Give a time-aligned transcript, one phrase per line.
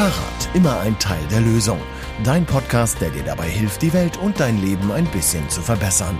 [0.00, 1.78] Fahrrad, immer ein Teil der Lösung.
[2.24, 6.16] Dein Podcast, der dir dabei hilft, die Welt und dein Leben ein bisschen zu verbessern.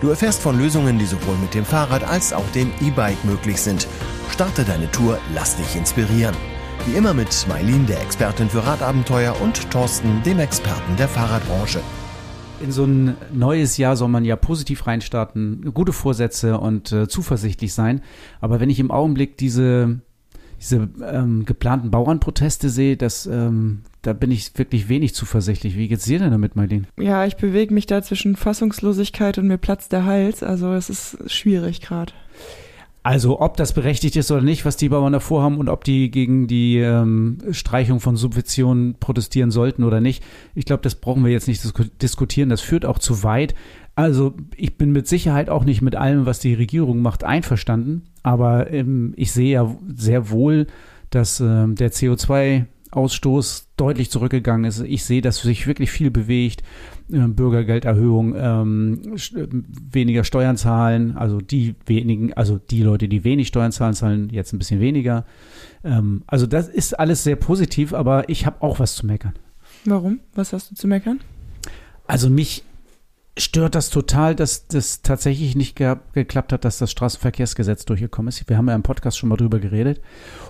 [0.00, 3.86] Du erfährst von Lösungen, die sowohl mit dem Fahrrad als auch dem E-Bike möglich sind.
[4.32, 6.34] Starte deine Tour, lass dich inspirieren.
[6.86, 11.82] Wie immer mit Mailin, der Expertin für Radabenteuer, und Thorsten, dem Experten der Fahrradbranche.
[12.60, 17.74] In so ein neues Jahr soll man ja positiv reinstarten, gute Vorsätze und äh, zuversichtlich
[17.74, 18.00] sein.
[18.40, 20.00] Aber wenn ich im Augenblick diese
[20.64, 25.76] diese ähm, geplanten Bauernproteste sehe, das, ähm, da bin ich wirklich wenig zuversichtlich.
[25.76, 26.86] Wie geht's dir denn damit, Marlene?
[26.98, 30.42] Ja, ich bewege mich da zwischen Fassungslosigkeit und mir platzt der Hals.
[30.42, 32.12] Also es ist schwierig gerade.
[33.06, 36.10] Also ob das berechtigt ist oder nicht, was die Bauern davor haben und ob die
[36.10, 40.24] gegen die ähm, Streichung von Subventionen protestieren sollten oder nicht,
[40.54, 41.62] ich glaube, das brauchen wir jetzt nicht
[42.00, 42.48] diskutieren.
[42.48, 43.54] Das führt auch zu weit.
[43.96, 48.02] Also ich bin mit Sicherheit auch nicht mit allem, was die Regierung macht, einverstanden.
[48.22, 50.66] Aber ähm, ich sehe ja sehr wohl,
[51.10, 54.80] dass äh, der CO2-Ausstoß deutlich zurückgegangen ist.
[54.80, 56.62] Ich sehe, dass sich wirklich viel bewegt.
[57.12, 59.16] Äh, Bürgergelderhöhung, ähm,
[59.92, 64.52] weniger Steuern zahlen, also die wenigen, also die Leute, die wenig Steuern zahlen, zahlen jetzt
[64.52, 65.24] ein bisschen weniger.
[65.84, 69.34] Ähm, also das ist alles sehr positiv, aber ich habe auch was zu meckern.
[69.84, 70.20] Warum?
[70.34, 71.20] Was hast du zu meckern?
[72.06, 72.64] Also mich
[73.38, 78.48] stört das total, dass das tatsächlich nicht ge geklappt hat, dass das Straßenverkehrsgesetz durchgekommen ist.
[78.48, 80.00] Wir haben ja im Podcast schon mal drüber geredet.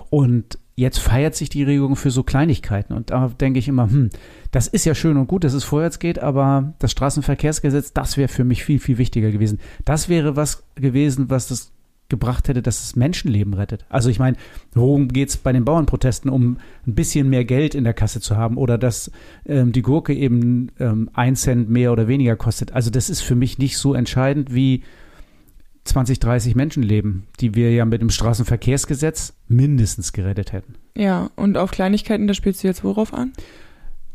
[0.09, 2.93] Und jetzt feiert sich die Regierung für so Kleinigkeiten.
[2.93, 4.09] Und da denke ich immer, hm,
[4.51, 8.27] das ist ja schön und gut, dass es vorwärts geht, aber das Straßenverkehrsgesetz, das wäre
[8.27, 9.59] für mich viel, viel wichtiger gewesen.
[9.85, 11.71] Das wäre was gewesen, was das
[12.09, 13.85] gebracht hätte, dass es Menschenleben rettet.
[13.89, 14.37] Also ich meine,
[14.73, 16.29] worum geht es bei den Bauernprotesten?
[16.29, 19.11] Um ein bisschen mehr Geld in der Kasse zu haben oder dass
[19.45, 22.73] ähm, die Gurke eben ähm, ein Cent mehr oder weniger kostet.
[22.73, 24.83] Also das ist für mich nicht so entscheidend wie
[25.85, 30.75] 20, 30 Menschenleben, die wir ja mit dem Straßenverkehrsgesetz mindestens gerettet hätten.
[30.95, 33.33] Ja, und auf Kleinigkeiten, da spielst du jetzt worauf an?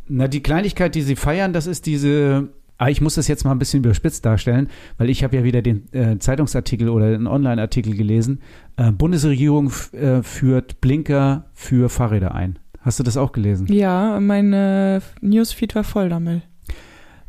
[0.08, 2.48] Na, die Kleinigkeit, die sie feiern, das ist diese
[2.80, 5.44] aber ah, ich muss das jetzt mal ein bisschen überspitzt darstellen, weil ich habe ja
[5.44, 8.40] wieder den äh, Zeitungsartikel oder den Online-Artikel gelesen.
[8.78, 12.58] Äh, Bundesregierung äh, führt Blinker für Fahrräder ein.
[12.80, 13.66] Hast du das auch gelesen?
[13.70, 16.40] Ja, mein Newsfeed war voll damit.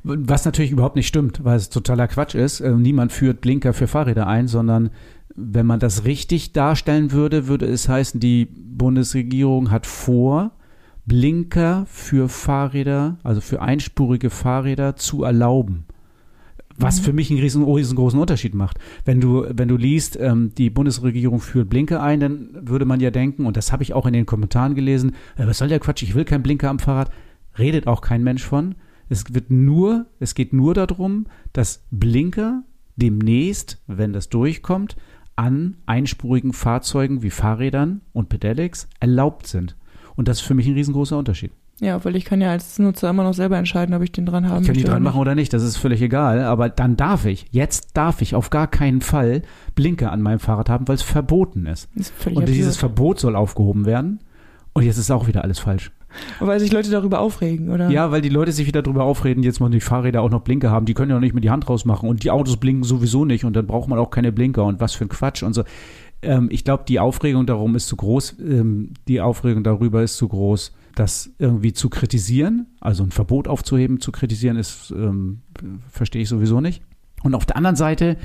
[0.03, 2.61] Was natürlich überhaupt nicht stimmt, weil es totaler Quatsch ist.
[2.61, 4.89] Äh, niemand führt Blinker für Fahrräder ein, sondern
[5.35, 10.51] wenn man das richtig darstellen würde, würde es heißen, die Bundesregierung hat vor,
[11.05, 15.85] Blinker für Fahrräder, also für einspurige Fahrräder zu erlauben.
[16.77, 17.05] Was mhm.
[17.05, 18.77] für mich einen riesen, riesengroßen Unterschied macht.
[19.05, 23.11] Wenn du, wenn du liest, ähm, die Bundesregierung führt Blinker ein, dann würde man ja
[23.11, 26.03] denken, und das habe ich auch in den Kommentaren gelesen, äh, was soll der Quatsch,
[26.03, 27.11] ich will keinen Blinker am Fahrrad.
[27.57, 28.75] Redet auch kein Mensch von.
[29.09, 32.63] Es wird nur, es geht nur darum, dass Blinker
[32.95, 34.95] demnächst, wenn das durchkommt,
[35.35, 39.75] an einspurigen Fahrzeugen wie Fahrrädern und Pedelecs erlaubt sind.
[40.21, 41.51] Und das ist für mich ein riesengroßer Unterschied.
[41.79, 44.47] Ja, weil ich kann ja als Nutzer immer noch selber entscheiden, ob ich den dran
[44.47, 46.43] haben Ich kann die dran machen oder nicht, das ist völlig egal.
[46.43, 49.41] Aber dann darf ich, jetzt darf ich auf gar keinen Fall
[49.73, 51.89] Blinker an meinem Fahrrad haben, weil es verboten ist.
[51.95, 52.49] ist und absurd.
[52.49, 54.19] dieses Verbot soll aufgehoben werden.
[54.73, 55.91] Und jetzt ist auch wieder alles falsch.
[56.39, 57.89] Weil sich Leute darüber aufregen, oder?
[57.89, 60.69] Ja, weil die Leute sich wieder darüber aufreden, jetzt mal die Fahrräder auch noch Blinker
[60.69, 60.85] haben.
[60.85, 62.07] Die können ja auch nicht mehr die Hand rausmachen.
[62.07, 63.43] Und die Autos blinken sowieso nicht.
[63.43, 64.65] Und dann braucht man auch keine Blinker.
[64.65, 65.63] Und was für ein Quatsch und so.
[66.21, 68.37] Ähm, ich glaube, die Aufregung darum ist zu groß.
[68.39, 73.99] Ähm, die Aufregung darüber ist zu groß, das irgendwie zu kritisieren, also ein Verbot aufzuheben,
[73.99, 75.41] zu kritisieren, ist, ähm,
[75.89, 76.83] verstehe ich sowieso nicht.
[77.23, 78.17] Und auf der anderen Seite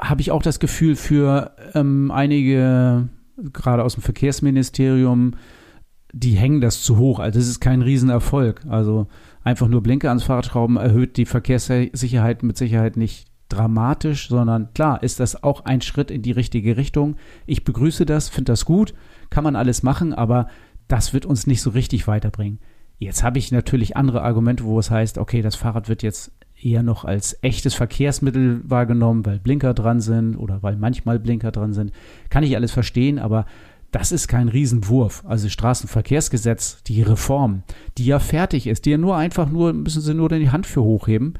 [0.00, 3.08] habe ich auch das Gefühl für ähm, einige,
[3.52, 5.34] gerade aus dem Verkehrsministerium,
[6.12, 7.18] die hängen das zu hoch.
[7.18, 8.62] Also es ist kein Riesenerfolg.
[8.68, 9.06] Also
[9.42, 15.02] einfach nur Blinker ans Fahrrad schrauben erhöht die Verkehrssicherheit mit Sicherheit nicht dramatisch, sondern klar
[15.02, 17.16] ist das auch ein Schritt in die richtige Richtung.
[17.46, 18.94] Ich begrüße das, finde das gut,
[19.30, 20.48] kann man alles machen, aber
[20.88, 22.58] das wird uns nicht so richtig weiterbringen.
[22.98, 26.82] Jetzt habe ich natürlich andere Argumente, wo es heißt, okay, das Fahrrad wird jetzt eher
[26.82, 31.92] noch als echtes Verkehrsmittel wahrgenommen, weil Blinker dran sind oder weil manchmal Blinker dran sind.
[32.30, 33.44] Kann ich alles verstehen, aber
[33.90, 35.22] das ist kein Riesenwurf.
[35.26, 37.62] Also Straßenverkehrsgesetz, die Reform,
[37.98, 40.82] die ja fertig ist, die ja nur einfach nur, müssen sie nur die Hand für
[40.82, 41.34] hochheben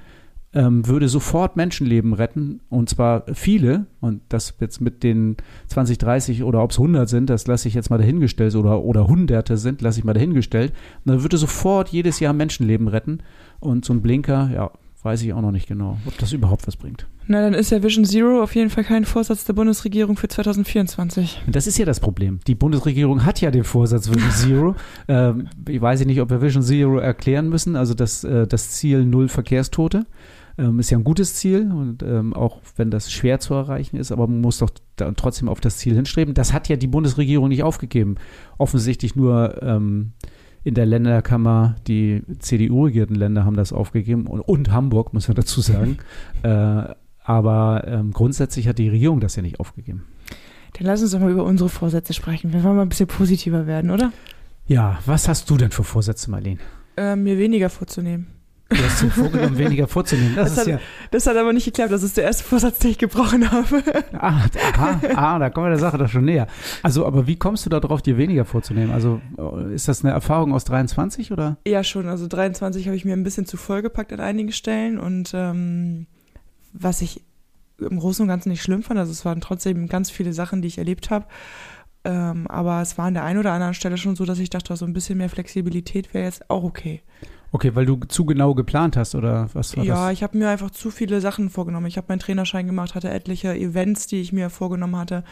[0.52, 5.37] ähm, würde sofort Menschenleben retten und zwar viele und das jetzt mit den
[5.69, 9.06] 20, 30 oder ob es 100 sind, das lasse ich jetzt mal dahingestellt oder, oder
[9.06, 10.72] Hunderte sind, lasse ich mal dahingestellt.
[11.04, 13.19] Und dann würde sofort jedes Jahr Menschenleben retten
[13.60, 14.70] und so ein Blinker, ja,
[15.02, 17.06] weiß ich auch noch nicht genau, ob das überhaupt was bringt.
[17.28, 21.43] Na, dann ist ja Vision Zero auf jeden Fall kein Vorsatz der Bundesregierung für 2024.
[21.46, 22.40] Das ist ja das Problem.
[22.46, 24.76] Die Bundesregierung hat ja den Vorsatz Vision Zero.
[25.08, 29.04] ähm, ich weiß nicht, ob wir Vision Zero erklären müssen, also das, äh, das Ziel
[29.04, 30.06] Null Verkehrstote.
[30.58, 34.11] Ähm, ist ja ein gutes Ziel und ähm, auch wenn das schwer zu erreichen ist,
[34.11, 34.70] aber man muss doch
[35.17, 36.32] trotzdem auf das Ziel hinstreben.
[36.32, 38.17] Das hat ja die Bundesregierung nicht aufgegeben.
[38.56, 40.12] Offensichtlich nur ähm,
[40.64, 45.61] in der Länderkammer, die CDU-regierten Länder haben das aufgegeben und, und Hamburg, muss man dazu
[45.61, 45.99] sagen.
[46.43, 46.85] äh,
[47.23, 50.05] aber ähm, grundsätzlich hat die Regierung das ja nicht aufgegeben.
[50.73, 52.53] Dann lass uns doch mal über unsere Vorsätze sprechen.
[52.53, 54.12] Wir wollen mal ein bisschen positiver werden, oder?
[54.67, 56.61] Ja, was hast du denn für Vorsätze, Marlene?
[56.97, 58.26] Äh, mir weniger vorzunehmen.
[58.69, 60.35] Du hast dir vorgenommen, weniger vorzunehmen.
[60.35, 60.81] Das, Das, ist hat, ja.
[61.13, 61.93] das hat aber nicht geklappt.
[61.93, 63.83] Das ist der erste Vorsatz, den ich gebrochen habe.
[64.19, 66.47] Ah, aha, ah, da kommen wir der Sache doch schon näher.
[66.83, 68.91] Also, aber wie kommst du da drauf, dir weniger vorzunehmen?
[68.93, 71.59] Also, äh, ist das eine Erfahrung aus 23 oder?
[71.67, 72.09] Ja, schon.
[72.09, 76.07] Also 23 habe ich mir ein bisschen zu voll gepackt an einigen Stellen und ähm,
[76.73, 77.23] was ich
[77.79, 80.69] im Großen und Ganzen nicht schlimm fand, also es waren trotzdem ganz viele Sachen, die
[80.69, 81.27] ich erlebt habe.
[82.05, 84.75] Ähm, aber es war an der einen oder anderen Stelle schon so, dass ich dachte,
[84.77, 87.03] so ein bisschen mehr Flexibilität wäre jetzt auch okay.
[87.56, 90.12] Okay, weil du zu genau geplant hast oder was war ja, das?
[90.12, 91.87] ich habe mir einfach zu viele Sachen vorgenommen.
[91.87, 95.25] Ich habe meinen Trainerschein gemacht, hatte etliche Events, die ich mir vorgenommen hatte.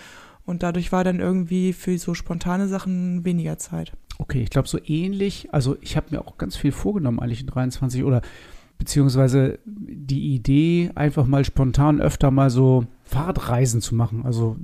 [0.46, 3.92] Und dadurch war dann irgendwie für so spontane Sachen weniger Zeit.
[4.16, 5.48] Okay, ich glaube so ähnlich.
[5.52, 8.22] Also ich habe mir auch ganz viel vorgenommen eigentlich in 23 oder
[8.78, 14.24] beziehungsweise die Idee, einfach mal spontan öfter mal so Fahrradreisen zu machen.
[14.24, 14.56] Also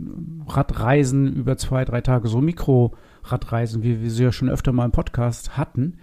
[0.47, 4.93] Radreisen über zwei, drei Tage, so Mikro-Radreisen, wie wir sie ja schon öfter mal im
[4.93, 5.99] Podcast hatten.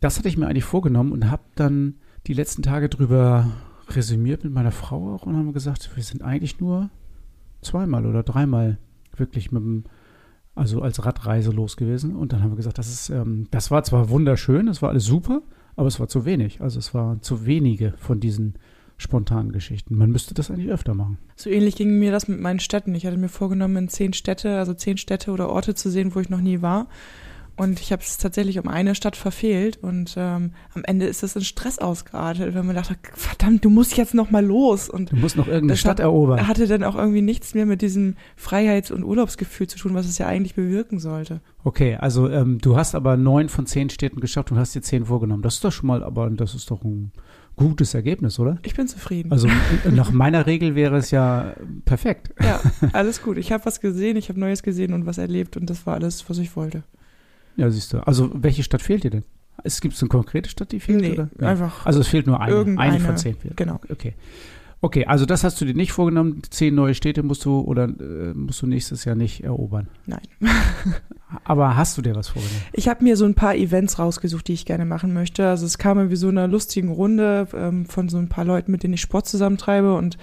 [0.00, 3.50] Das hatte ich mir eigentlich vorgenommen und habe dann die letzten Tage drüber
[3.88, 6.90] resümiert mit meiner Frau auch und haben gesagt, wir sind eigentlich nur
[7.60, 8.78] zweimal oder dreimal
[9.16, 9.84] wirklich mit dem
[10.54, 12.14] also als Radreise los gewesen.
[12.16, 15.04] Und dann haben wir gesagt, das ist, ähm, das war zwar wunderschön, das war alles
[15.04, 15.42] super,
[15.76, 16.60] aber es war zu wenig.
[16.60, 18.54] Also es war zu wenige von diesen
[18.96, 19.96] spontanen Geschichten.
[19.96, 21.18] Man müsste das eigentlich öfter machen.
[21.36, 22.94] So ähnlich ging mir das mit meinen Städten.
[22.94, 26.20] Ich hatte mir vorgenommen, in zehn Städte, also zehn Städte oder Orte zu sehen, wo
[26.20, 26.88] ich noch nie war.
[27.60, 31.36] Und ich habe es tatsächlich um eine Stadt verfehlt und ähm, am Ende ist es
[31.36, 34.88] in Stress ausgeartet, weil man dachte, verdammt, du musst jetzt noch mal los.
[34.88, 36.48] Und Du musst noch irgendeine Stadt hat- erobern.
[36.48, 40.16] hatte dann auch irgendwie nichts mehr mit diesem Freiheits- und Urlaubsgefühl zu tun, was es
[40.16, 41.42] ja eigentlich bewirken sollte.
[41.62, 45.04] Okay, also ähm, du hast aber neun von zehn Städten geschafft und hast dir zehn
[45.04, 45.42] vorgenommen.
[45.42, 47.12] Das ist doch schon mal, aber das ist doch ein
[47.56, 48.56] gutes Ergebnis, oder?
[48.62, 49.30] Ich bin zufrieden.
[49.32, 49.48] Also
[49.90, 51.52] nach meiner Regel wäre es ja
[51.84, 52.30] perfekt.
[52.42, 52.58] ja,
[52.94, 53.36] alles gut.
[53.36, 56.24] Ich habe was gesehen, ich habe Neues gesehen und was erlebt und das war alles,
[56.30, 56.84] was ich wollte.
[57.56, 57.98] Ja, siehst du.
[58.06, 59.24] Also welche Stadt fehlt dir denn?
[59.62, 61.28] Es gibt eine konkrete Stadt, die fehlt, Nee, oder?
[61.40, 62.52] einfach Also es fehlt nur eine.
[62.52, 62.92] irgendeine.
[62.94, 63.56] Eine von zehn fehlt.
[63.56, 63.78] Genau.
[63.90, 64.14] Okay.
[64.82, 66.40] Okay, also das hast du dir nicht vorgenommen.
[66.48, 69.88] Zehn neue Städte musst du oder äh, musst du nächstes Jahr nicht erobern.
[70.06, 70.22] Nein.
[71.44, 72.62] Aber hast du dir was vorgenommen?
[72.72, 75.46] Ich habe mir so ein paar Events rausgesucht, die ich gerne machen möchte.
[75.46, 78.72] Also es kam mir wie so einer lustigen Runde ähm, von so ein paar Leuten,
[78.72, 80.16] mit denen ich Sport zusammentreibe und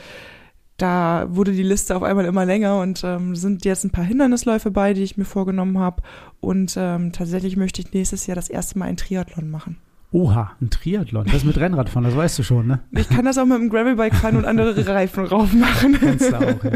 [0.78, 4.72] da wurde die Liste auf einmal immer länger und ähm, sind jetzt ein paar Hindernisläufe
[4.72, 6.04] bei, die ich mir vorgenommen habe.
[6.40, 9.78] Und ähm, tatsächlich möchte ich nächstes Jahr das erste Mal ein Triathlon machen.
[10.12, 11.26] Oha, ein Triathlon.
[11.30, 12.80] Das mit Rennradfahren, das weißt du schon, ne?
[12.92, 15.98] Ich kann das auch mit dem Gravelbike fahren und andere Reifen rauf machen.
[16.00, 16.72] Kannst du auch, ja.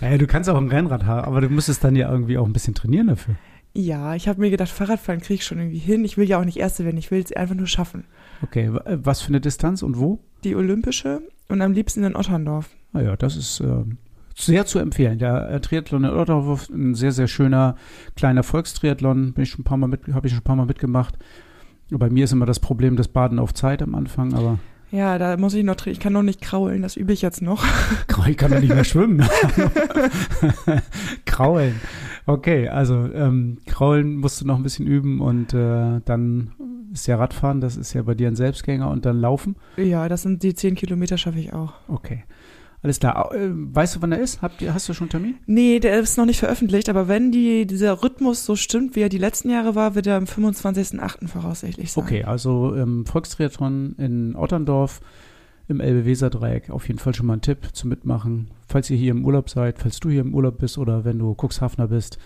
[0.00, 2.52] Naja, du kannst auch ein Rennrad haben, aber du müsstest dann ja irgendwie auch ein
[2.52, 3.34] bisschen trainieren dafür.
[3.74, 6.04] Ja, ich habe mir gedacht, Fahrradfahren kriege ich schon irgendwie hin.
[6.04, 8.04] Ich will ja auch nicht Erste werden, ich will es einfach nur schaffen.
[8.42, 10.20] Okay, äh, was für eine Distanz und wo?
[10.44, 12.70] Die Olympische und am liebsten in Otterndorf.
[12.92, 13.98] Naja, das ist ähm,
[14.36, 15.18] sehr zu empfehlen.
[15.18, 17.76] Der äh, Triathlon in Otterhof, ein sehr, sehr schöner
[18.16, 19.32] kleiner Volkstriathlon.
[19.32, 21.18] Bin ich schon ein paar Mal mit, habe ich schon ein paar Mal mitgemacht.
[21.90, 24.58] Bei mir ist immer das Problem das Baden auf Zeit am Anfang, aber
[24.90, 27.64] Ja, da muss ich noch, ich kann noch nicht kraulen, das übe ich jetzt noch.
[28.26, 29.22] ich kann doch nicht mehr schwimmen.
[31.26, 31.80] Kraulen.
[32.24, 36.52] Okay, also ähm, Kraulen musst du noch ein bisschen üben und äh, dann
[36.92, 39.56] ist ja Radfahren, das ist ja bei dir ein Selbstgänger und dann Laufen.
[39.76, 41.72] Ja, das sind die zehn Kilometer schaffe ich auch.
[41.88, 42.24] Okay.
[42.82, 43.32] Alles klar.
[43.32, 44.42] Äh, Weißt du, wann er ist?
[44.42, 45.34] Habt ihr, hast du schon einen Termin?
[45.46, 49.08] Nee, der ist noch nicht veröffentlicht, aber wenn die, dieser Rhythmus so stimmt, wie er
[49.08, 51.28] die letzten Jahre war, wird er am 25.08.
[51.28, 52.04] voraussichtlich sein.
[52.04, 55.00] Okay, also ähm, Volkstriathlon in Otterndorf
[55.68, 56.70] im Elbe-Weser-Dreieck.
[56.70, 58.50] Auf jeden Fall schon mal ein Tipp zum Mitmachen.
[58.66, 61.36] Falls ihr hier im Urlaub seid, falls du hier im Urlaub bist oder wenn du
[61.40, 62.18] Cuxhavener bist,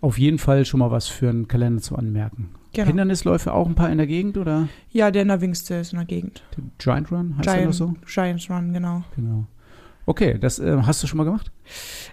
[0.00, 2.50] auf jeden Fall schon mal was für einen Kalender zu anmerken.
[2.72, 2.86] Genau.
[2.88, 4.68] Hindernisläufe auch ein paar in der Gegend oder?
[4.92, 6.42] Ja, der Navingste ist in der Gegend.
[6.56, 7.94] Der Giant Run, heißt der noch Giant, so?
[8.06, 9.02] Giants Run, genau.
[9.16, 9.46] Genau.
[10.06, 11.50] Okay, das äh, hast du schon mal gemacht?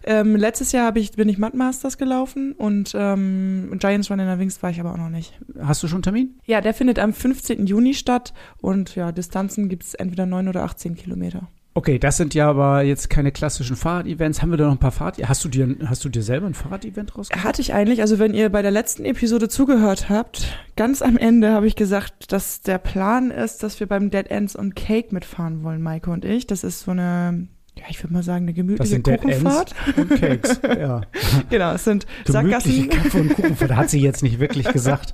[0.04, 4.40] Ähm, letztes Jahr ich, bin ich Mud Masters gelaufen und ähm, Giants Run in der
[4.40, 5.40] Wings war ich aber auch noch nicht.
[5.60, 6.40] Hast du schon einen Termin?
[6.46, 7.68] Ja, der findet am 15.
[7.68, 11.48] Juni statt und ja, Distanzen gibt's entweder 9 oder 18 Kilometer.
[11.76, 14.44] Okay, das sind ja aber jetzt keine klassischen Fahrrad-Events.
[14.44, 15.18] Haben wir da noch ein paar Fahrrad?
[15.28, 17.44] Hast du dir, hast du dir selber ein Fahrrad-Event rausgesucht?
[17.44, 21.52] Hatte ich eigentlich, also wenn ihr bei der letzten Episode zugehört habt, ganz am Ende
[21.52, 25.64] habe ich gesagt, dass der Plan ist, dass wir beim Dead Ends und Cake mitfahren
[25.64, 26.46] wollen, Maike und ich.
[26.46, 29.74] Das ist so eine, ja, ich würde mal sagen, eine Das gemütliche sind Dead Kuchenfahrt.
[29.98, 30.62] und Cakes.
[30.64, 31.02] Ja.
[31.50, 32.90] Genau, es sind Gemütliche Sackgassen.
[32.90, 33.76] Kaffee und Kuchenfahrt.
[33.76, 35.14] Hat sie jetzt nicht wirklich gesagt.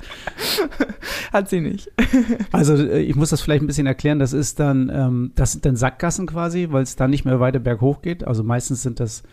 [1.34, 1.92] Hat sie nicht.
[2.52, 4.20] Also äh, ich muss das vielleicht ein bisschen erklären.
[4.20, 7.60] Das ist dann, ähm, das sind dann Sackgassen quasi, weil es dann nicht mehr weiter
[7.60, 8.26] berghoch geht.
[8.26, 9.24] Also meistens sind das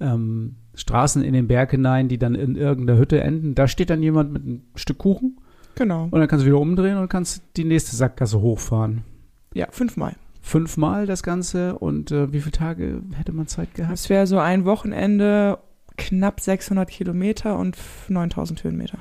[0.00, 3.54] ähm, Straßen in den Berg hinein, die dann in irgendeiner Hütte enden.
[3.54, 5.36] Da steht dann jemand mit einem Stück Kuchen
[5.74, 6.04] Genau.
[6.04, 9.02] Und dann kannst du wieder umdrehen und kannst die nächste Sackgasse hochfahren.
[9.54, 10.14] Ja, fünfmal.
[10.50, 13.94] Fünfmal das Ganze und äh, wie viele Tage hätte man Zeit gehabt?
[13.94, 15.58] Es wäre so ein Wochenende,
[15.96, 17.76] knapp 600 Kilometer und
[18.08, 18.98] 9000 Höhenmeter.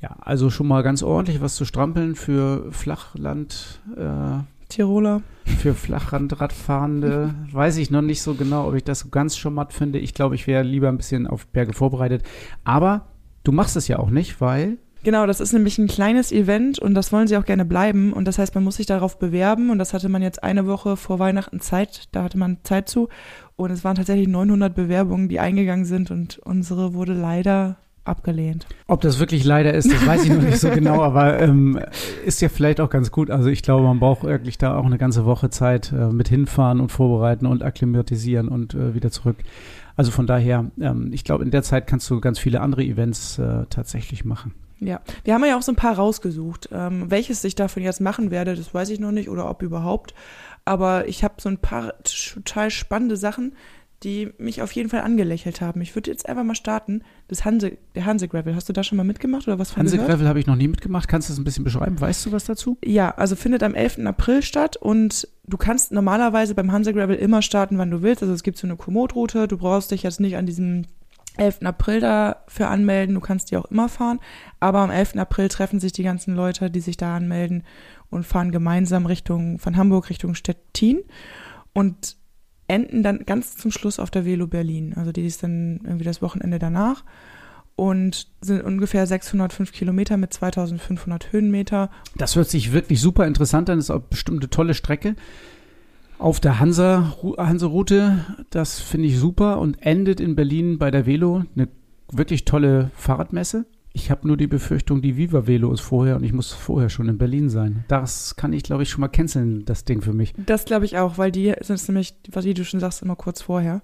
[0.00, 3.82] Ja, also schon mal ganz ordentlich was zu strampeln für Flachland.
[3.94, 4.38] Äh,
[4.70, 5.20] Tiroler.
[5.44, 9.74] Für Flachlandradfahrende weiß ich noch nicht so genau, ob ich das so ganz schon matt
[9.74, 9.98] finde.
[9.98, 12.22] Ich glaube, ich wäre lieber ein bisschen auf Berge vorbereitet.
[12.64, 13.08] Aber
[13.44, 16.94] du machst es ja auch nicht, weil Genau, das ist nämlich ein kleines Event und
[16.94, 18.12] das wollen sie auch gerne bleiben.
[18.12, 20.96] Und das heißt, man muss sich darauf bewerben und das hatte man jetzt eine Woche
[20.96, 23.08] vor Weihnachten Zeit, da hatte man Zeit zu.
[23.54, 27.76] Und es waren tatsächlich 900 Bewerbungen, die eingegangen sind und unsere wurde leider
[28.06, 28.66] abgelehnt.
[28.86, 31.78] Ob das wirklich leider ist, das weiß ich noch nicht so genau, aber ähm,
[32.24, 33.30] ist ja vielleicht auch ganz gut.
[33.30, 36.80] Also ich glaube, man braucht wirklich da auch eine ganze Woche Zeit äh, mit hinfahren
[36.80, 39.36] und vorbereiten und akklimatisieren und äh, wieder zurück.
[39.96, 43.38] Also von daher, ähm, ich glaube, in der Zeit kannst du ganz viele andere Events
[43.38, 44.52] äh, tatsächlich machen.
[44.78, 46.68] Ja, wir haben ja auch so ein paar rausgesucht.
[46.72, 50.14] Ähm, welches ich davon jetzt machen werde, das weiß ich noch nicht oder ob überhaupt.
[50.64, 53.54] Aber ich habe so ein paar total spannende Sachen,
[54.02, 55.80] die mich auf jeden Fall angelächelt haben.
[55.80, 57.02] Ich würde jetzt einfach mal starten.
[57.28, 58.54] Das Hanse, der Hanse Gravel.
[58.54, 60.68] Hast du da schon mal mitgemacht oder was von Hanse Gravel habe ich noch nie
[60.68, 61.08] mitgemacht.
[61.08, 61.98] Kannst du das ein bisschen beschreiben?
[61.98, 62.76] Weißt du was dazu?
[62.84, 64.00] Ja, also findet am 11.
[64.06, 68.22] April statt und du kannst normalerweise beim Hanse Gravel immer starten, wann du willst.
[68.22, 69.48] Also es gibt so eine Komoot-Route.
[69.48, 70.84] Du brauchst dich jetzt nicht an diesem
[71.38, 71.62] 11.
[71.62, 73.14] April dafür anmelden.
[73.14, 74.20] Du kannst die auch immer fahren.
[74.60, 75.16] Aber am 11.
[75.16, 77.64] April treffen sich die ganzen Leute, die sich da anmelden
[78.10, 81.02] und fahren gemeinsam Richtung, von Hamburg Richtung Stettin
[81.72, 82.16] und
[82.68, 84.94] enden dann ganz zum Schluss auf der Velo Berlin.
[84.96, 87.04] Also die ist dann irgendwie das Wochenende danach
[87.76, 91.90] und sind ungefähr 605 Kilometer mit 2500 Höhenmeter.
[92.16, 93.78] Das hört sich wirklich super interessant an.
[93.78, 95.14] Das ist auch bestimmt eine tolle Strecke
[96.18, 98.24] auf der Hansa, Hansa-Route.
[98.50, 101.44] Das finde ich super und endet in Berlin bei der Velo.
[101.54, 101.68] Eine
[102.10, 103.66] wirklich tolle Fahrradmesse.
[103.92, 107.08] Ich habe nur die Befürchtung, die Viva Velo ist vorher und ich muss vorher schon
[107.08, 107.86] in Berlin sein.
[107.88, 110.34] Das kann ich, glaube ich, schon mal canceln, das Ding für mich.
[110.36, 113.80] Das glaube ich auch, weil die sind nämlich, was du schon sagst, immer kurz vorher.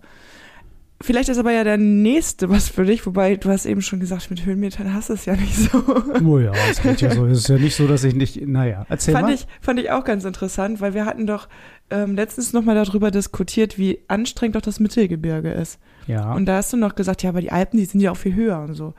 [1.02, 4.30] Vielleicht ist aber ja der nächste was für dich, wobei du hast eben schon gesagt,
[4.30, 5.82] mit Höhenmetern hast du es ja nicht so.
[6.24, 7.26] Oh ja, es geht ja so.
[7.26, 9.34] Es ist ja nicht so, dass ich nicht, naja, erzähl fand mal.
[9.34, 11.48] Ich, fand ich auch ganz interessant, weil wir hatten doch
[11.92, 15.78] ähm, letztens nochmal darüber diskutiert, wie anstrengend doch das Mittelgebirge ist.
[16.06, 16.32] Ja.
[16.34, 18.34] Und da hast du noch gesagt, ja, aber die Alpen, die sind ja auch viel
[18.34, 18.94] höher und so.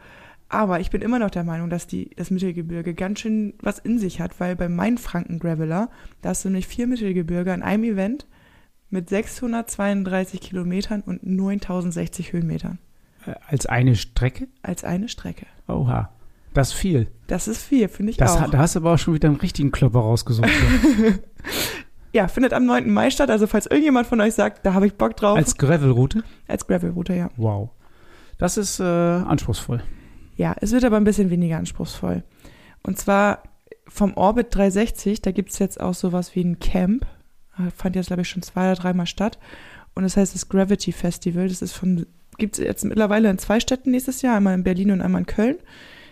[0.50, 3.98] Aber ich bin immer noch der Meinung, dass die, das Mittelgebirge ganz schön was in
[3.98, 5.90] sich hat, weil bei Mainfranken Graveler,
[6.22, 8.28] da hast du nämlich vier Mittelgebirge an einem Event
[8.92, 12.78] mit 632 Kilometern und 9060 Höhenmetern.
[13.26, 14.48] Äh, Als eine Strecke?
[14.62, 15.48] Als eine Strecke.
[15.68, 16.12] Oha.
[16.54, 17.08] Das ist viel.
[17.26, 18.48] Das ist viel, finde ich Das, auch.
[18.52, 20.48] da hast du aber auch schon wieder einen richtigen Klopper rausgesucht.
[22.14, 22.90] ja, findet am 9.
[22.92, 23.30] Mai statt.
[23.30, 25.36] Also falls irgendjemand von euch sagt, da habe ich Bock drauf.
[25.36, 26.24] Als Gravelroute?
[26.48, 27.30] als Gravelroute, ja.
[27.36, 27.72] Wow.
[28.38, 29.84] Das ist äh, anspruchsvoll.
[30.36, 32.24] Ja, es wird aber ein bisschen weniger anspruchsvoll.
[32.84, 33.44] Und zwar
[33.88, 37.06] vom Orbit 360, da gibt's jetzt auch sowas wie ein Camp.
[37.76, 39.38] Fand jetzt, glaube ich, schon zwei oder dreimal statt.
[39.94, 41.48] Und das heißt das Gravity Festival.
[41.48, 42.06] Das ist von,
[42.38, 45.58] gibt's jetzt mittlerweile in zwei Städten nächstes Jahr, einmal in Berlin und einmal in Köln.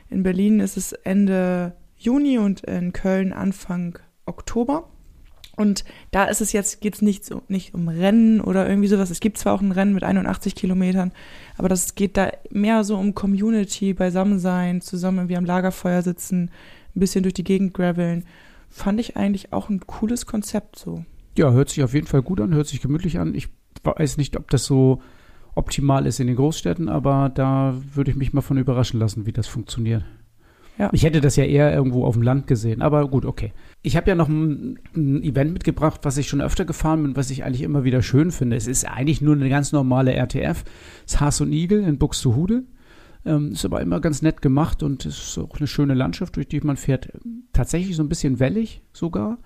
[0.09, 4.90] In Berlin ist es Ende Juni und in Köln Anfang Oktober.
[5.55, 9.09] Und da ist es jetzt, geht's nicht so, nicht um Rennen oder irgendwie sowas.
[9.09, 11.11] Es gibt zwar auch ein Rennen mit 81 Kilometern,
[11.57, 16.51] aber das geht da mehr so um Community, Beisammensein, zusammen irgendwie am Lagerfeuer sitzen,
[16.95, 18.25] ein bisschen durch die Gegend graveln.
[18.69, 21.03] Fand ich eigentlich auch ein cooles Konzept so.
[21.37, 23.35] Ja, hört sich auf jeden Fall gut an, hört sich gemütlich an.
[23.35, 23.49] Ich
[23.83, 25.01] weiß nicht, ob das so
[25.55, 29.33] optimal ist in den Großstädten, aber da würde ich mich mal von überraschen lassen, wie
[29.33, 30.03] das funktioniert.
[30.77, 30.89] Ja.
[30.93, 33.51] Ich hätte das ja eher irgendwo auf dem Land gesehen, aber gut, okay.
[33.83, 37.31] Ich habe ja noch ein, ein Event mitgebracht, was ich schon öfter gefahren bin, was
[37.31, 38.55] ich eigentlich immer wieder schön finde.
[38.55, 40.63] Es ist eigentlich nur eine ganz normale RTF.
[41.05, 42.63] Das Haas und Igel in Buxtehude.
[43.23, 46.61] Ähm, ist aber immer ganz nett gemacht und ist auch eine schöne Landschaft, durch die
[46.61, 47.09] man fährt.
[47.53, 49.39] Tatsächlich so ein bisschen wellig sogar.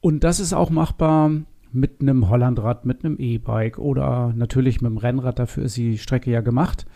[0.00, 1.30] Und das ist auch machbar
[1.72, 5.38] mit einem Hollandrad, mit einem E-Bike oder natürlich mit dem Rennrad.
[5.38, 6.86] Dafür ist die Strecke ja gemacht.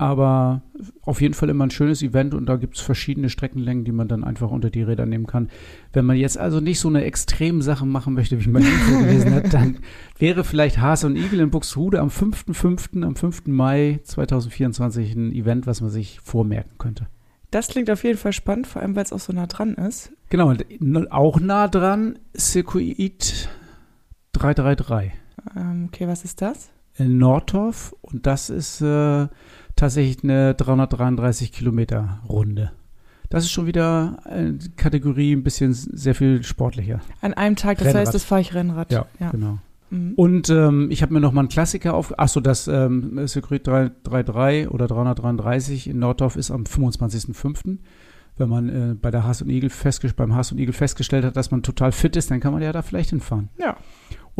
[0.00, 0.62] Aber
[1.02, 4.08] auf jeden Fall immer ein schönes Event und da gibt es verschiedene Streckenlängen, die man
[4.08, 5.50] dann einfach unter die Räder nehmen kann.
[5.92, 9.52] Wenn man jetzt also nicht so eine extreme Sache machen möchte, wie man gelesen hat,
[9.52, 9.80] dann
[10.18, 13.48] wäre vielleicht Haas und Igel in Buxtehude am 5.5., am 5.
[13.48, 17.06] Mai 2024 ein Event, was man sich vormerken könnte.
[17.50, 20.12] Das klingt auf jeden Fall spannend, vor allem weil es auch so nah dran ist.
[20.30, 20.54] Genau,
[21.10, 23.50] auch nah dran Circuit
[24.32, 25.12] 333
[25.54, 26.70] Ähm, okay, was ist das?
[27.00, 29.28] In Nordorf und das ist äh,
[29.76, 32.72] tatsächlich eine 333 Kilometer Runde.
[33.30, 37.00] Das ist schon wieder eine Kategorie ein bisschen sehr viel sportlicher.
[37.20, 38.00] An einem Tag, das Rennrad.
[38.02, 38.90] heißt, das fahre ich Rennrad.
[39.20, 39.30] ja.
[39.30, 39.58] genau.
[39.90, 40.14] Mhm.
[40.16, 42.18] Und ähm, ich habe mir noch mal einen Klassiker auf.
[42.18, 47.78] Achso, das ähm, Circuit 333 oder 333 in Nordorf ist am 25.05.
[48.36, 49.70] wenn man äh, bei der Haas und Igel
[50.16, 52.72] beim Haas und Igel festgestellt hat, dass man total fit ist, dann kann man ja
[52.72, 53.48] da vielleicht hinfahren.
[53.58, 53.76] Ja.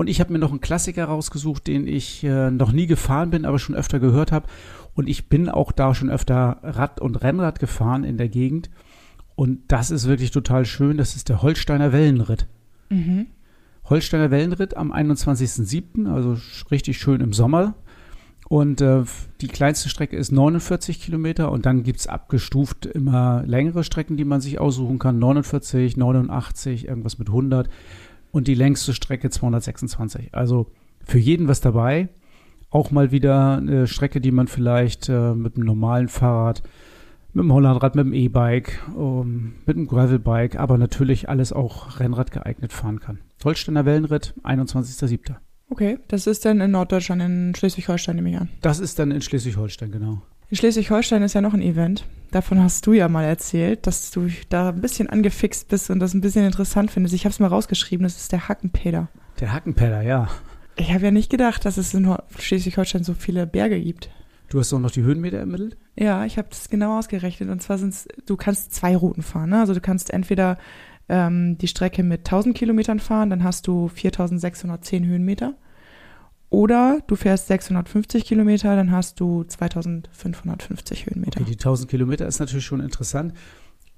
[0.01, 3.45] Und ich habe mir noch einen Klassiker rausgesucht, den ich äh, noch nie gefahren bin,
[3.45, 4.49] aber schon öfter gehört habe.
[4.95, 8.71] Und ich bin auch da schon öfter Rad- und Rennrad gefahren in der Gegend.
[9.35, 10.97] Und das ist wirklich total schön.
[10.97, 12.47] Das ist der Holsteiner Wellenritt.
[12.89, 13.27] Mhm.
[13.85, 16.39] Holsteiner Wellenritt am 21.07., also
[16.71, 17.75] richtig schön im Sommer.
[18.49, 19.03] Und äh,
[19.43, 24.25] die kleinste Strecke ist 49 Kilometer und dann gibt es abgestuft immer längere Strecken, die
[24.25, 25.19] man sich aussuchen kann.
[25.19, 27.69] 49, 89, irgendwas mit 100
[28.33, 30.31] und die längste Strecke 226.
[30.33, 30.67] Also
[31.05, 32.09] für jeden was dabei.
[32.71, 36.63] Auch mal wieder eine Strecke, die man vielleicht äh, mit einem normalen Fahrrad,
[37.33, 42.31] mit dem Hollandrad, mit dem E-Bike, um, mit dem Gravelbike, aber natürlich alles auch Rennrad
[42.31, 43.19] geeignet fahren kann.
[43.45, 45.35] Holsteiner Wellenritt, 21.07.
[45.69, 48.49] Okay, das ist dann in Norddeutschland, in Schleswig-Holstein, nehme ich an.
[48.61, 50.23] Das ist dann in Schleswig-Holstein, genau.
[50.51, 52.05] In Schleswig-Holstein ist ja noch ein Event.
[52.33, 56.13] Davon hast du ja mal erzählt, dass du da ein bisschen angefixt bist und das
[56.13, 57.15] ein bisschen interessant findest.
[57.15, 59.09] Ich habe es mal rausgeschrieben, das ist der Hackenpeter.
[59.39, 60.29] Der Hackenpeter, ja.
[60.75, 64.11] Ich habe ja nicht gedacht, dass es in Schleswig-Holstein so viele Berge gibt.
[64.49, 65.77] Du hast doch noch die Höhenmeter ermittelt?
[65.97, 67.49] Ja, ich habe das genau ausgerechnet.
[67.49, 69.51] Und zwar sind es, du kannst zwei Routen fahren.
[69.51, 69.61] Ne?
[69.61, 70.59] Also du kannst entweder
[71.09, 75.55] ähm, die Strecke mit 1000 Kilometern fahren, dann hast du 4610 Höhenmeter.
[76.51, 81.41] Oder du fährst 650 Kilometer, dann hast du 2550 Höhenmeter.
[81.41, 83.35] Okay, die 1000 Kilometer ist natürlich schon interessant.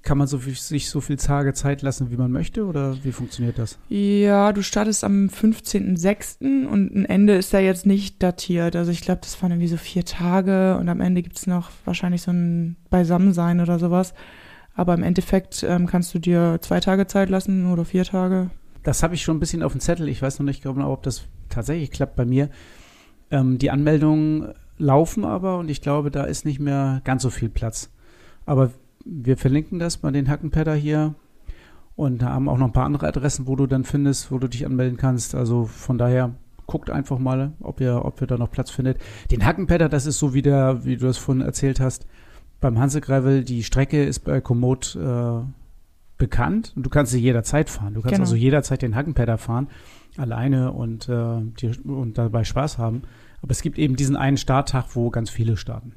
[0.03, 3.13] Kann man so viel, sich so viel Tage Zeit lassen, wie man möchte, oder wie
[3.13, 3.79] funktioniert das?
[3.87, 6.67] Ja, du startest am 15.06.
[6.67, 8.75] und ein Ende ist da jetzt nicht datiert.
[8.75, 11.71] Also ich glaube, das waren irgendwie so vier Tage und am Ende gibt es noch
[11.85, 14.13] wahrscheinlich so ein Beisammensein oder sowas.
[14.75, 18.49] Aber im Endeffekt ähm, kannst du dir zwei Tage Zeit lassen oder vier Tage.
[18.83, 20.07] Das habe ich schon ein bisschen auf dem Zettel.
[20.07, 22.49] Ich weiß noch nicht genau, ob das tatsächlich klappt bei mir.
[23.31, 27.49] Ähm, die Anmeldungen laufen aber und ich glaube, da ist nicht mehr ganz so viel
[27.49, 27.89] Platz.
[28.45, 28.71] Aber
[29.05, 31.15] wir verlinken das bei den Hackenpadder hier
[31.95, 34.65] und haben auch noch ein paar andere Adressen, wo du dann findest, wo du dich
[34.65, 35.35] anmelden kannst.
[35.35, 36.33] Also von daher
[36.65, 38.97] guckt einfach mal, ob ihr, ob ihr da noch Platz findet.
[39.31, 42.07] Den Hackenpadder, das ist so wie der, wie du das vorhin erzählt hast,
[42.61, 45.41] beim Hanse Gravel, die Strecke ist bei Komoot äh,
[46.23, 47.93] bekannt und du kannst sie jederzeit fahren.
[47.95, 48.23] Du kannst Genau.
[48.23, 49.67] also jederzeit den Hackenpadder fahren,
[50.15, 53.01] alleine und, äh, dir, und dabei Spaß haben.
[53.41, 55.91] Aber es gibt eben diesen einen Starttag, wo ganz viele starten.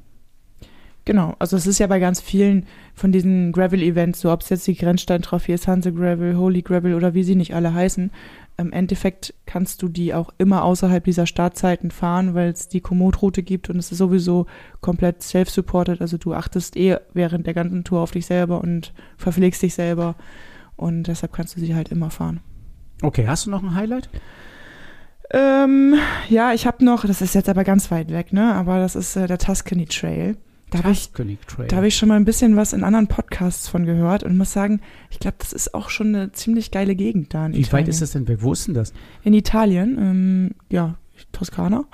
[1.05, 4.67] Genau, also es ist ja bei ganz vielen von diesen Gravel-Events, so ob es jetzt
[4.67, 8.11] die Grenzstein-Trophy ist, Hanse Gravel, Holy Gravel oder wie sie nicht alle heißen,
[8.57, 13.43] im Endeffekt kannst du die auch immer außerhalb dieser Startzeiten fahren, weil es die Komoot-Route
[13.43, 14.47] gibt und es ist sowieso
[14.81, 19.61] komplett self-supported, also du achtest eh während der ganzen Tour auf dich selber und verpflegst
[19.61, 20.15] dich selber
[20.75, 22.39] und deshalb kannst du sie halt immer fahren.
[23.03, 24.09] Okay, hast du noch ein Highlight?
[25.29, 25.95] Ähm,
[26.29, 29.15] ja, ich habe noch, das ist jetzt aber ganz weit weg, ne, aber das ist
[29.15, 30.37] äh, der Tuscany Trail.
[30.69, 31.11] Da habe ich.
[31.69, 34.51] Da habe ich schon mal ein bisschen was in anderen Podcasts von gehört und muss
[34.51, 37.85] sagen, ich glaube, das ist auch schon eine ziemlich geile Gegend da in Wie Italien.
[37.85, 38.39] weit ist das denn weg?
[38.41, 38.91] Wo ist denn das?
[39.23, 40.97] In Italien, ähm, ja,
[41.31, 41.85] Toskana.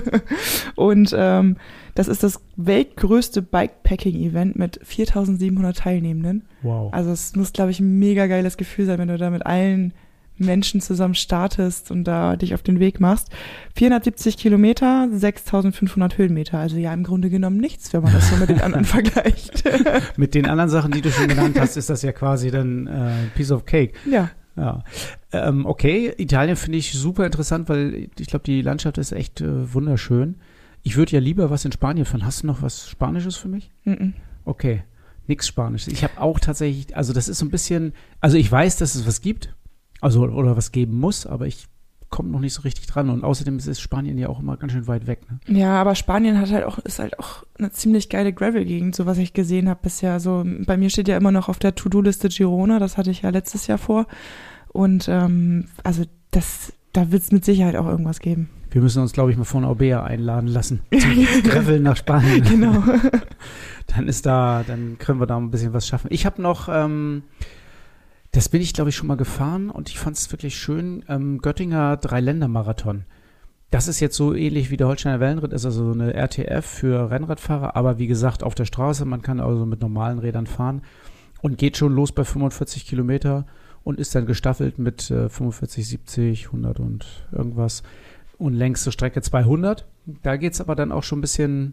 [0.76, 1.56] und ähm,
[1.94, 6.48] das ist das weltgrößte Bikepacking-Event mit 4700 Teilnehmenden.
[6.62, 6.92] Wow.
[6.92, 9.92] Also es muss, glaube ich, ein mega geiles Gefühl sein, wenn du da mit allen
[10.38, 13.30] Menschen zusammen startest und da dich auf den Weg machst.
[13.74, 16.58] 470 Kilometer, 6500 Höhenmeter.
[16.58, 19.64] Also ja, im Grunde genommen nichts, wenn man das so mit den anderen vergleicht.
[20.16, 23.10] Mit den anderen Sachen, die du schon genannt hast, ist das ja quasi dann äh,
[23.34, 23.94] Piece of Cake.
[24.10, 24.30] ja.
[24.56, 24.84] Ja.
[25.32, 29.74] Ähm, okay, Italien finde ich super interessant, weil ich glaube, die Landschaft ist echt äh,
[29.74, 30.36] wunderschön.
[30.82, 32.24] Ich würde ja lieber was in Spanien fahren.
[32.24, 33.70] Hast du noch was Spanisches für mich?
[33.84, 34.14] Mhm.
[34.46, 34.82] Okay,
[35.26, 35.92] nix Spanisches.
[35.92, 39.06] Ich habe auch tatsächlich, also das ist so ein bisschen, also ich weiß, dass es
[39.06, 39.54] was gibt,
[40.00, 41.66] also oder was geben muss, aber ich
[42.08, 43.10] komme noch nicht so richtig dran.
[43.10, 45.20] Und außerdem ist Spanien ja auch immer ganz schön weit weg.
[45.30, 45.58] Ne?
[45.58, 49.18] Ja, aber Spanien hat halt auch, ist halt auch eine ziemlich geile Gravel-Gegend, so was
[49.18, 50.20] ich gesehen habe bisher.
[50.20, 53.30] So, bei mir steht ja immer noch auf der To-Do-Liste Girona, das hatte ich ja
[53.30, 54.06] letztes Jahr vor.
[54.68, 58.50] Und ähm, also das, da wird es mit Sicherheit auch irgendwas geben.
[58.70, 60.80] Wir müssen uns, glaube ich, mal von Aubea einladen lassen.
[61.44, 62.44] Gravel nach Spanien.
[62.44, 62.82] Genau.
[63.86, 66.08] dann ist da, dann können wir da ein bisschen was schaffen.
[66.10, 67.22] Ich habe noch, ähm,
[68.36, 71.38] das bin ich glaube ich schon mal gefahren und ich fand es wirklich schön, ähm,
[71.38, 73.06] Göttinger Dreiländermarathon.
[73.70, 77.76] Das ist jetzt so ähnlich wie der Holsteiner Wellenritt, ist also eine RTF für Rennradfahrer,
[77.76, 80.82] aber wie gesagt auf der Straße, man kann also mit normalen Rädern fahren
[81.40, 83.46] und geht schon los bei 45 Kilometer
[83.84, 87.84] und ist dann gestaffelt mit äh, 45, 70, 100 und irgendwas
[88.36, 89.86] und längste Strecke 200.
[90.22, 91.72] Da geht's aber dann auch schon ein bisschen,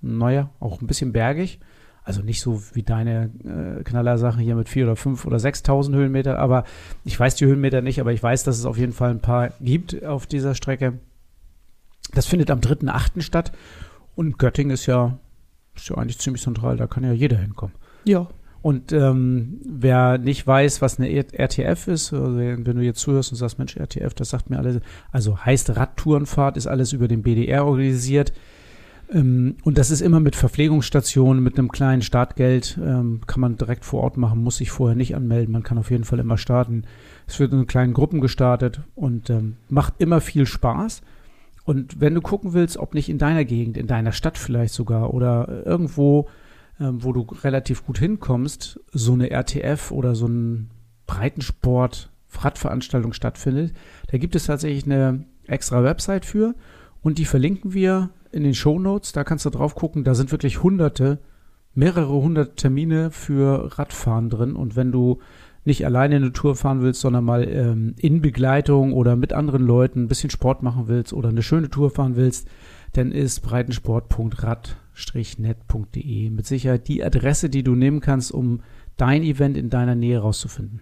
[0.00, 1.60] naja, auch ein bisschen bergig.
[2.06, 6.38] Also nicht so wie deine äh, Knallersachen hier mit 4 oder 5 oder 6.000 Höhenmeter,
[6.38, 6.62] aber
[7.04, 9.50] ich weiß die Höhenmeter nicht, aber ich weiß, dass es auf jeden Fall ein paar
[9.60, 11.00] gibt auf dieser Strecke.
[12.14, 13.22] Das findet am 3.8.
[13.22, 13.50] statt
[14.14, 15.18] und Göttingen ist ja,
[15.74, 17.74] ist ja eigentlich ziemlich zentral, da kann ja jeder hinkommen.
[18.04, 18.28] ja.
[18.62, 23.38] Und ähm, wer nicht weiß, was eine RTF ist, also wenn du jetzt zuhörst und
[23.38, 24.80] sagst, Mensch, RTF, das sagt mir alles,
[25.12, 28.32] also heißt Radtourenfahrt, ist alles über den BDR organisiert.
[29.12, 33.84] Ähm, und das ist immer mit Verpflegungsstationen, mit einem kleinen Startgeld, ähm, kann man direkt
[33.84, 36.84] vor Ort machen, muss sich vorher nicht anmelden, man kann auf jeden Fall immer starten.
[37.26, 41.02] Es wird in kleinen Gruppen gestartet und ähm, macht immer viel Spaß.
[41.64, 45.12] Und wenn du gucken willst, ob nicht in deiner Gegend, in deiner Stadt vielleicht sogar
[45.12, 46.28] oder irgendwo
[46.80, 50.70] ähm, wo du relativ gut hinkommst, so eine RTF oder so ein
[51.06, 53.72] Breitensport Radveranstaltung stattfindet,
[54.10, 56.54] da gibt es tatsächlich eine extra Website für
[57.02, 59.12] und die verlinken wir in den Show Notes.
[59.12, 60.04] Da kannst du drauf gucken.
[60.04, 61.18] Da sind wirklich hunderte,
[61.74, 64.54] mehrere hundert Termine für Radfahren drin.
[64.54, 65.18] Und wenn du
[65.64, 70.04] nicht alleine eine Tour fahren willst, sondern mal ähm, in Begleitung oder mit anderen Leuten
[70.04, 72.48] ein bisschen Sport machen willst oder eine schöne Tour fahren willst,
[72.92, 74.76] dann ist breitensport.rad
[75.38, 78.60] net.de mit Sicherheit die Adresse, die du nehmen kannst, um
[78.96, 80.80] dein Event in deiner Nähe rauszufinden.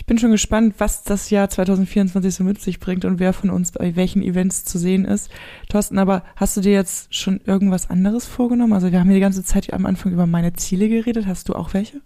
[0.00, 3.50] Ich bin schon gespannt, was das Jahr 2024 so mit sich bringt und wer von
[3.50, 5.30] uns bei welchen Events zu sehen ist.
[5.68, 8.72] Thorsten, aber hast du dir jetzt schon irgendwas anderes vorgenommen?
[8.72, 11.26] Also wir haben hier die ganze Zeit am Anfang über meine Ziele geredet.
[11.26, 12.00] Hast du auch welche?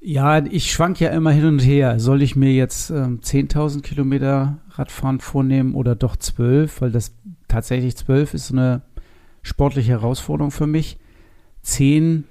[0.00, 2.00] Ja, ich schwank ja immer hin und her.
[2.00, 6.80] Soll ich mir jetzt ähm, 10.000 Kilometer Radfahren vornehmen oder doch 12?
[6.80, 7.12] Weil das
[7.46, 8.80] tatsächlich 12 ist so eine
[9.42, 10.96] sportliche Herausforderung für mich.
[11.60, 12.24] Zehn,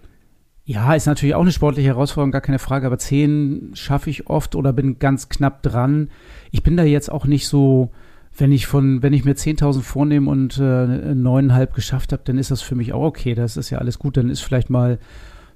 [0.65, 4.55] ja, ist natürlich auch eine sportliche Herausforderung, gar keine Frage, aber zehn schaffe ich oft
[4.55, 6.09] oder bin ganz knapp dran.
[6.51, 7.91] Ich bin da jetzt auch nicht so,
[8.37, 12.49] wenn ich von, wenn ich mir 10.000 vornehme und äh, neuneinhalb geschafft habe, dann ist
[12.49, 13.35] das für mich auch okay.
[13.35, 14.15] Das ist ja alles gut.
[14.15, 14.99] Dann ist vielleicht mal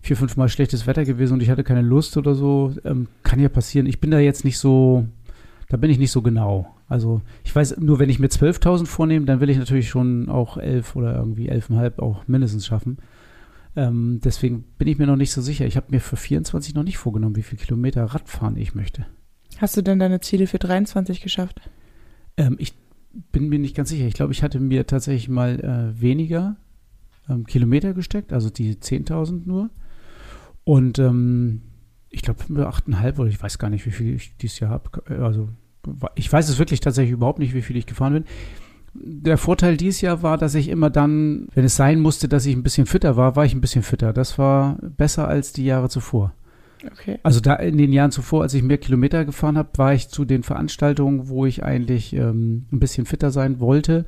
[0.02, 2.74] vier, fünf Mal schlechtes Wetter gewesen und ich hatte keine Lust oder so.
[2.84, 3.88] Ähm, kann ja passieren.
[3.88, 5.06] Ich bin da jetzt nicht so,
[5.70, 6.76] da bin ich nicht so genau.
[6.90, 10.58] Also ich weiß, nur wenn ich mir 12.000 vornehme, dann will ich natürlich schon auch
[10.58, 12.98] 11 oder irgendwie 11,5 auch mindestens schaffen.
[13.78, 15.68] Ähm, deswegen bin ich mir noch nicht so sicher.
[15.68, 19.06] Ich habe mir für 24 noch nicht vorgenommen, wie viele Kilometer Radfahren ich möchte.
[19.60, 21.62] Hast du denn deine Ziele für 23 geschafft?
[22.38, 22.74] Ähm, ich
[23.32, 24.06] bin mir nicht ganz sicher.
[24.06, 26.58] Ich glaube, ich hatte mir tatsächlich mal äh, weniger
[27.30, 29.70] ähm, Kilometer gesteckt, also die 10.000 nur.
[30.64, 31.62] Und ähm,
[32.10, 34.90] ich glaube 8,5 oder ich weiß gar nicht, wie viel ich dieses Jahr habe.
[35.22, 35.50] Also
[36.16, 38.26] ich weiß es wirklich tatsächlich überhaupt nicht, wie viel ich gefahren bin.
[39.00, 42.56] Der Vorteil dieses Jahr war, dass ich immer dann, wenn es sein musste, dass ich
[42.56, 44.14] ein bisschen fitter war, war ich ein bisschen fitter.
[44.14, 46.34] Das war besser als die Jahre zuvor.
[46.86, 47.20] Okay.
[47.24, 50.26] Also da in den Jahren zuvor, als ich mehr Kilometer gefahren habe, war ich zu
[50.26, 54.06] den Veranstaltungen, wo ich eigentlich ähm, ein bisschen fitter sein wollte,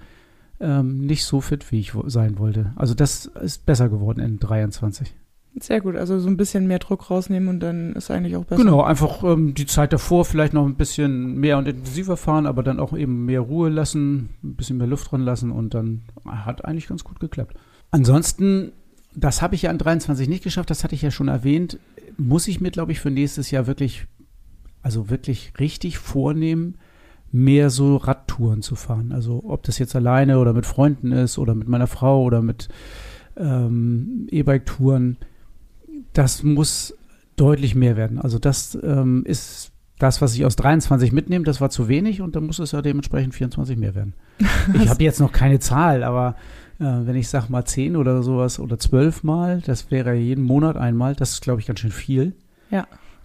[0.59, 2.73] ähm, nicht so fit, wie ich sein wollte.
[2.75, 5.13] Also das ist besser geworden in 23.
[5.61, 8.63] Sehr gut, also so ein bisschen mehr Druck rausnehmen und dann ist eigentlich auch besser.
[8.63, 12.63] Genau, einfach ähm, die Zeit davor vielleicht noch ein bisschen mehr und intensiver fahren, aber
[12.63, 16.65] dann auch eben mehr Ruhe lassen, ein bisschen mehr Luft dran lassen und dann hat
[16.65, 17.55] eigentlich ganz gut geklappt.
[17.91, 18.71] Ansonsten,
[19.15, 21.79] das habe ich ja an 23 nicht geschafft, das hatte ich ja schon erwähnt,
[22.17, 24.05] muss ich mir, glaube ich, für nächstes Jahr wirklich,
[24.81, 26.77] also wirklich richtig vornehmen,
[27.31, 29.11] mehr so Radtouren zu fahren.
[29.11, 32.69] Also ob das jetzt alleine oder mit Freunden ist oder mit meiner Frau oder mit
[33.37, 35.17] ähm, E-Bike-Touren
[36.19, 36.93] das muss
[37.37, 38.19] deutlich mehr werden.
[38.19, 42.35] Also das ähm, ist das, was ich aus 23 mitnehme, das war zu wenig und
[42.35, 44.13] dann muss es ja dementsprechend 24 mehr werden.
[44.73, 46.35] Ich habe jetzt noch keine Zahl, aber
[46.77, 50.75] äh, wenn ich sage mal 10 oder sowas oder 12 Mal, das wäre jeden Monat
[50.75, 52.33] einmal, das ist, glaube ich, ganz schön viel.
[52.69, 52.81] Ja.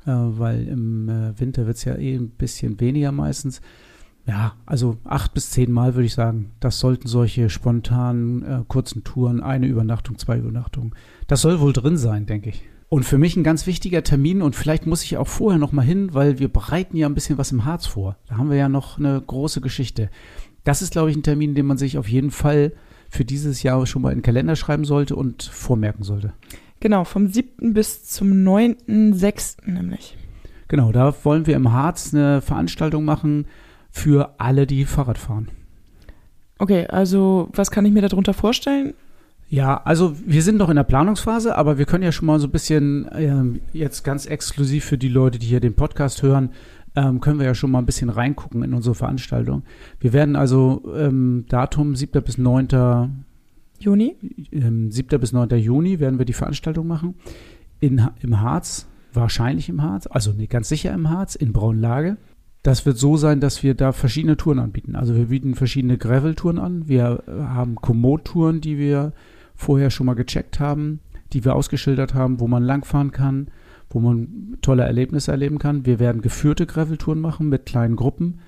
[0.07, 3.61] Äh, weil im äh, Winter wird es ja eh ein bisschen weniger meistens.
[4.24, 9.02] Ja, also acht bis zehn Mal würde ich sagen, das sollten solche spontanen, äh, kurzen
[9.02, 10.94] Touren, eine Übernachtung, zwei Übernachtungen,
[11.26, 12.62] das soll wohl drin sein, denke ich.
[12.94, 15.83] Und für mich ein ganz wichtiger Termin und vielleicht muss ich auch vorher noch mal
[15.83, 18.16] hin, weil wir bereiten ja ein bisschen was im Harz vor.
[18.28, 20.11] Da haben wir ja noch eine große Geschichte.
[20.62, 22.70] Das ist, glaube ich, ein Termin, den man sich auf jeden Fall
[23.11, 26.35] für dieses Jahr schon mal in den Kalender schreiben sollte und vormerken sollte.
[26.78, 27.74] Genau, vom 7.
[27.74, 29.68] bis zum 9.6.
[29.68, 30.16] nämlich.
[30.68, 33.48] Genau, da wollen wir im Harz eine Veranstaltung machen
[33.90, 35.48] für alle, die Fahrrad fahren.
[36.61, 38.94] Okay, also was kann ich mir darunter vorstellen?
[39.54, 42.48] Ja, also wir sind noch in der Planungsphase, aber wir können ja schon mal so
[42.48, 46.50] ein bisschen ähm, jetzt ganz exklusiv für die Leute, die hier den Podcast hören,
[46.96, 49.62] ähm, können wir ja schon mal ein bisschen reingucken in unsere Veranstaltung.
[50.00, 52.20] Wir werden also ähm, Datum 7.
[52.24, 53.14] bis 9.
[53.78, 54.16] Juni?
[54.50, 55.20] Ähm, 7.
[55.20, 55.50] bis 9.
[55.50, 57.14] Juni werden wir die Veranstaltung machen.
[57.78, 62.16] In, Im Harz, wahrscheinlich im Harz, also nee, ganz sicher im Harz, in Braunlage.
[62.64, 64.96] Das wird so sein, dass wir da verschiedene Touren anbieten.
[64.96, 66.88] Also wir bieten verschiedene Gravel-Touren an.
[66.88, 69.12] Wir haben Komoot-Touren, die wir
[69.54, 71.00] vorher schon mal gecheckt haben,
[71.32, 73.48] die wir ausgeschildert haben, wo man langfahren kann,
[73.90, 75.86] wo man tolle Erlebnisse erleben kann.
[75.86, 78.40] Wir werden geführte Graveltouren machen mit kleinen Gruppen,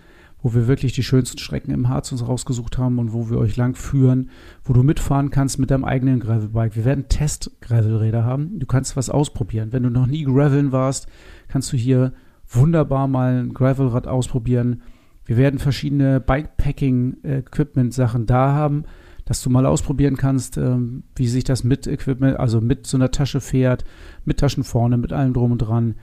[0.42, 3.56] wo wir wirklich die schönsten Strecken im Harz uns rausgesucht haben und wo wir euch
[3.56, 4.30] lang führen,
[4.64, 6.76] wo du mitfahren kannst mit deinem eigenen Gravelbike.
[6.76, 8.58] Wir werden Test-Gravelräder haben.
[8.58, 9.72] Du kannst was ausprobieren.
[9.72, 11.08] Wenn du noch nie Graveln warst,
[11.48, 12.12] kannst du hier
[12.48, 14.82] wunderbar mal ein Gravelrad ausprobieren.
[15.24, 18.84] Wir werden verschiedene Bikepacking-Equipment-Sachen da haben,
[19.26, 23.10] dass du mal ausprobieren kannst, ähm, wie sich das mit Equipment, also mit so einer
[23.10, 23.84] Tasche fährt,
[24.24, 25.96] mit Taschen vorne, mit allem drum und dran.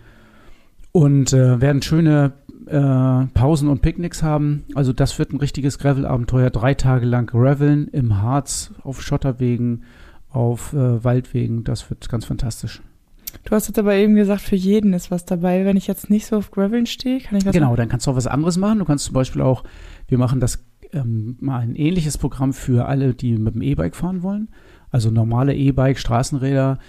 [0.92, 2.34] Und äh, werden schöne
[2.68, 4.66] äh, Pausen und Picknicks haben.
[4.76, 6.50] Also das wird ein richtiges Gravel-Abenteuer.
[6.52, 9.84] Drei Tage lang Graveln im Harz, auf Schotterwegen,
[10.30, 11.64] auf äh, Waldwegen.
[11.64, 12.82] Das wird ganz fantastisch.
[13.46, 15.66] Du hast jetzt aber eben gesagt, für jeden ist was dabei.
[15.66, 18.12] Wenn ich jetzt nicht so auf Graveln stehe, kann ich was Genau, dann kannst du
[18.12, 18.80] auch was anderes machen.
[18.80, 19.64] Du kannst zum Beispiel auch,
[20.08, 24.24] wir machen das ähm, mal ein ähnliches Programm für alle, die mit dem E-Bike fahren
[24.24, 24.50] wollen.
[24.92, 26.80] Also normale E-Bike, Straßenräder.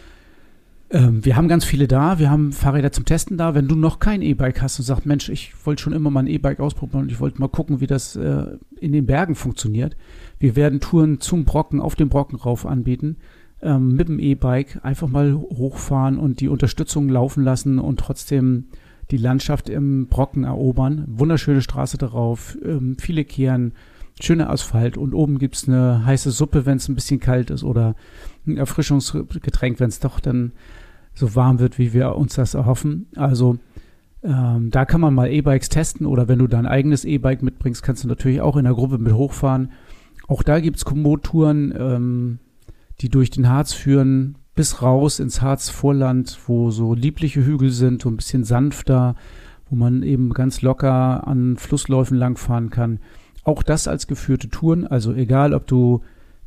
[0.91, 2.19] Ähm, wir haben ganz viele da.
[2.19, 3.55] Wir haben Fahrräder zum Testen da.
[3.55, 6.27] Wenn du noch kein E-Bike hast und sagst, Mensch, ich wollte schon immer mal ein
[6.27, 9.97] E-Bike ausprobieren und ich wollte mal gucken, wie das äh, in den Bergen funktioniert.
[10.39, 13.17] Wir werden Touren zum Brocken, auf dem Brocken rauf anbieten
[13.65, 18.67] ähm, mit dem E-Bike einfach mal hochfahren und die Unterstützung laufen lassen und trotzdem
[19.11, 21.05] die Landschaft im Brocken erobern.
[21.09, 23.73] Wunderschöne Straße darauf, ähm, viele Kehren,
[24.21, 27.65] schöner Asphalt und oben gibt es eine heiße Suppe, wenn es ein bisschen kalt ist
[27.65, 27.95] oder
[28.47, 30.53] ein Erfrischungsgetränk, wenn es doch dann
[31.15, 33.07] so warm wird, wie wir uns das erhoffen.
[33.17, 33.59] Also
[34.23, 38.05] ähm, da kann man mal E-Bikes testen oder wenn du dein eigenes E-Bike mitbringst, kannst
[38.05, 39.73] du natürlich auch in der Gruppe mit hochfahren.
[40.29, 41.75] Auch da gibt es Komoot-Touren.
[41.77, 42.39] Ähm,
[43.01, 48.09] die durch den Harz führen bis raus ins Harzvorland, wo so liebliche Hügel sind, so
[48.09, 49.17] ein bisschen sanfter,
[49.69, 53.01] wo man eben ganz locker an Flussläufen langfahren kann.
[53.45, 56.03] Auch das als geführte Touren, also egal, ob du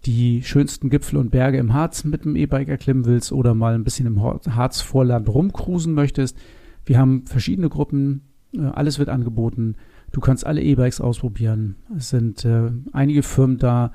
[0.05, 3.83] die schönsten Gipfel und Berge im Harz mit dem E-Bike erklimmen willst oder mal ein
[3.83, 6.37] bisschen im Harzvorland rumcruisen möchtest.
[6.85, 8.21] Wir haben verschiedene Gruppen,
[8.53, 9.75] äh, alles wird angeboten.
[10.11, 11.75] Du kannst alle E-Bikes ausprobieren.
[11.97, 13.91] Es sind äh, einige Firmen da,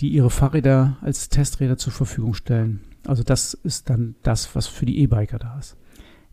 [0.00, 2.80] die ihre Fahrräder als Testräder zur Verfügung stellen.
[3.06, 5.76] Also das ist dann das, was für die E-Biker da ist.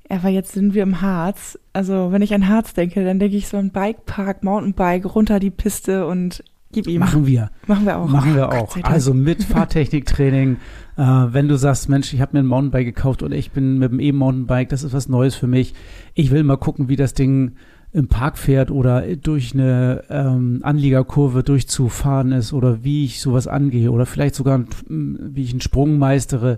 [0.09, 1.57] Ja, aber jetzt sind wir im Harz.
[1.71, 5.51] Also wenn ich an Harz denke, dann denke ich so ein Bikepark, Mountainbike, runter die
[5.51, 6.99] Piste und gib ihm.
[6.99, 7.51] Machen wir.
[7.67, 8.07] Machen wir auch.
[8.07, 8.75] Machen wir auch.
[8.83, 10.57] Also mit Fahrtechniktraining.
[10.97, 13.91] äh, wenn du sagst, Mensch, ich habe mir ein Mountainbike gekauft oder ich bin mit
[13.91, 15.73] dem E-Mountainbike, das ist was Neues für mich.
[16.13, 17.53] Ich will mal gucken, wie das Ding
[17.93, 23.91] im Park fährt oder durch eine ähm, Anliegerkurve durchzufahren ist oder wie ich sowas angehe
[23.91, 26.57] oder vielleicht sogar wie ich einen Sprung meistere,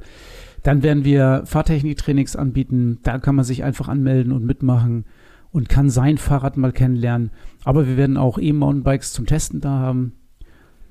[0.66, 2.98] dann werden wir Fahrtechniktrainings anbieten.
[3.04, 5.06] Da kann man sich einfach anmelden und mitmachen
[5.52, 7.30] und kann sein Fahrrad mal kennenlernen.
[7.64, 10.14] Aber wir werden auch E-Mountainbikes zum Testen da haben.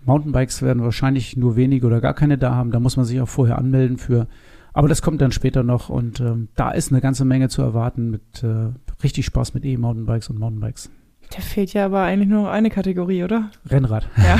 [0.05, 2.71] Mountainbikes werden wahrscheinlich nur wenige oder gar keine da haben.
[2.71, 4.29] Da muss man sich auch vorher anmelden für.
[4.75, 8.11] Aber das kommt dann später noch und ähm, da ist eine ganze Menge zu erwarten
[8.11, 8.69] mit äh,
[9.03, 10.89] richtig Spaß mit E-Mountainbikes und Mountainbikes.
[11.31, 13.51] Da fehlt ja aber eigentlich nur eine Kategorie, oder?
[13.69, 14.09] Rennrad.
[14.17, 14.39] Ja,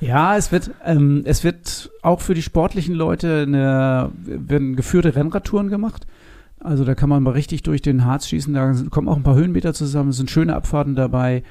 [0.00, 5.68] ja es wird ähm, es wird auch für die sportlichen Leute eine werden geführte Rennradtouren
[5.68, 6.06] gemacht.
[6.58, 8.52] Also da kann man mal richtig durch den Harz schießen.
[8.52, 10.10] Da kommen auch ein paar Höhenmeter zusammen.
[10.10, 11.42] Es sind schöne Abfahrten dabei.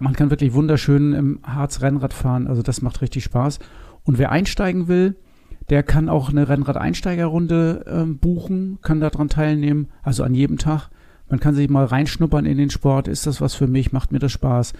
[0.00, 2.46] Man kann wirklich wunderschön im Harz Rennrad fahren.
[2.46, 3.58] Also das macht richtig Spaß.
[4.04, 5.16] Und wer einsteigen will,
[5.68, 10.90] der kann auch eine Rennrad-Einsteigerrunde ähm, buchen, kann daran teilnehmen, also an jedem Tag.
[11.30, 13.08] Man kann sich mal reinschnuppern in den Sport.
[13.08, 13.92] Ist das was für mich?
[13.92, 14.72] Macht mir das Spaß?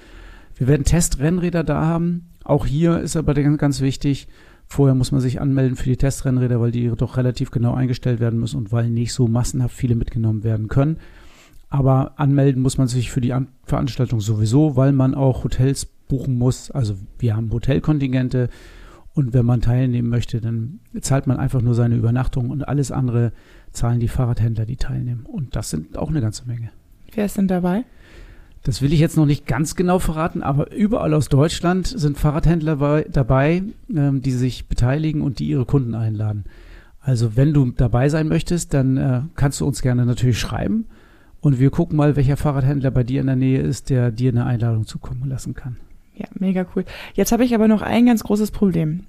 [0.57, 2.27] Wir werden Testrennräder da haben.
[2.45, 4.29] Auch hier ist aber ganz wichtig,
[4.67, 8.41] vorher muss man sich anmelden für die Testrennräder, weil die doch relativ genau eingestellt werden
[8.41, 10.99] müssen und weil nicht so massenhaft viele mitgenommen werden können.
[11.69, 16.37] Aber anmelden muss man sich für die An Veranstaltung sowieso, weil man auch Hotels buchen
[16.37, 16.71] muss.
[16.73, 18.49] Also wir haben Hotelkontingente,
[19.13, 23.33] und wenn man teilnehmen möchte, dann zahlt man einfach nur seine Übernachtung und alles andere
[23.73, 25.27] zahlen die Fahrradhändler, die teilnehmen.
[25.27, 26.71] Und das sind auch eine ganze Menge.
[27.15, 27.85] Wer ist denn dabei?
[28.63, 32.77] Das will ich jetzt noch nicht ganz genau verraten, aber überall aus Deutschland sind Fahrradhändler
[32.77, 33.63] bei, dabei,
[33.95, 36.45] ähm, die sich beteiligen und die ihre Kunden einladen.
[37.01, 40.87] Also wenn du dabei sein möchtest, dann äh, kannst du uns gerne natürlich schreiben
[41.41, 44.45] und wir gucken mal, welcher Fahrradhändler bei dir in der Nähe ist, der dir eine
[44.45, 45.77] Einladung zukommen lassen kann.
[46.15, 46.85] Ja, mega cool.
[47.15, 49.05] Jetzt habe ich aber noch ein ganz großes Problem.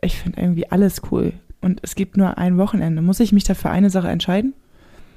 [0.00, 1.34] Ich finde irgendwie alles cool.
[1.64, 3.00] Und es gibt nur ein Wochenende.
[3.00, 4.52] Muss ich mich dafür eine Sache entscheiden?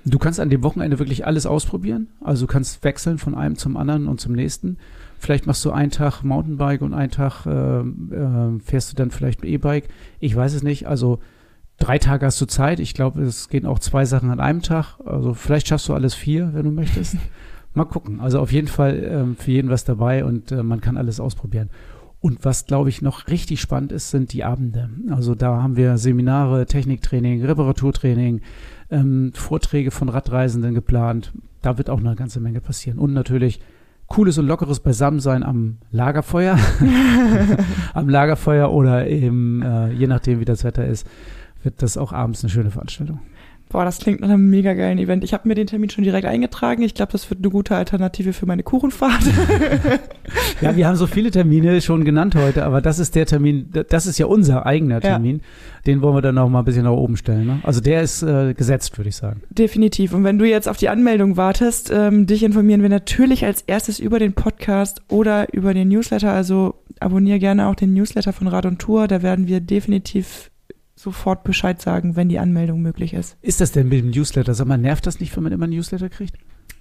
[0.05, 2.07] Du kannst an dem Wochenende wirklich alles ausprobieren.
[2.21, 4.77] Also du kannst wechseln von einem zum anderen und zum nächsten.
[5.19, 9.43] Vielleicht machst du einen Tag Mountainbike und einen Tag äh, äh, fährst du dann vielleicht
[9.43, 9.89] ein E-Bike.
[10.21, 10.87] Ich weiß es nicht.
[10.87, 11.19] Also
[11.77, 12.79] drei Tage hast du Zeit.
[12.79, 14.99] Ich glaube, es gehen auch zwei Sachen an einem Tag.
[15.03, 17.17] Also vielleicht schaffst du alles vier, wenn du möchtest.
[17.73, 18.21] Mal gucken.
[18.21, 21.69] Also auf jeden Fall ähm, für jeden was dabei und äh, man kann alles ausprobieren.
[22.19, 24.89] Und was, glaube ich, noch richtig spannend ist, sind die Abende.
[25.09, 28.41] Also da haben wir Seminare, Techniktraining, Reparaturtraining,
[28.89, 31.31] ähm, Vorträge von Radreisenden geplant.
[31.61, 32.97] Da wird auch eine ganze Menge passieren.
[32.97, 33.59] Und natürlich
[34.07, 36.57] cooles und lockeres Beisammensein am Lagerfeuer,
[37.93, 41.05] am Lagerfeuer oder eben, äh, je nachdem wie das Wetter ist,
[41.61, 43.19] wird das auch abends eine schöne Veranstaltung.
[43.69, 45.25] Boah, das klingt nach einem mega geilen Event.
[45.25, 46.83] Ich habe mir den Termin schon direkt eingetragen.
[46.83, 49.23] Ich glaube, das wird eine gute Alternative für meine Kuchenfahrt.
[50.61, 54.05] ja, wir haben so viele Termine schon genannt heute, aber das ist der Termin, das
[54.07, 55.37] ist ja unser eigener Termin.
[55.37, 55.43] Ja.
[55.85, 57.45] Den wollen wir dann noch mal ein bisschen nach oben stellen.
[57.45, 57.59] Ne?
[57.63, 59.41] Also der ist äh, gesetzt, würde ich sagen.
[59.49, 60.13] Definitiv.
[60.13, 63.99] Und wenn du jetzt auf die Anmeldung wartest, ähm, dich informieren wir natürlich als erstes
[63.99, 66.31] über den Podcast oder über den Newsletter.
[66.31, 69.07] Also abonniere gerne auch den Newsletter von Rad und Tour.
[69.07, 70.51] Da werden wir definitiv
[70.97, 73.37] sofort Bescheid sagen, wenn die Anmeldung möglich ist.
[73.41, 74.53] Ist das denn mit dem Newsletter?
[74.53, 76.35] Sag mal, nervt das nicht, wenn man immer ein Newsletter kriegt?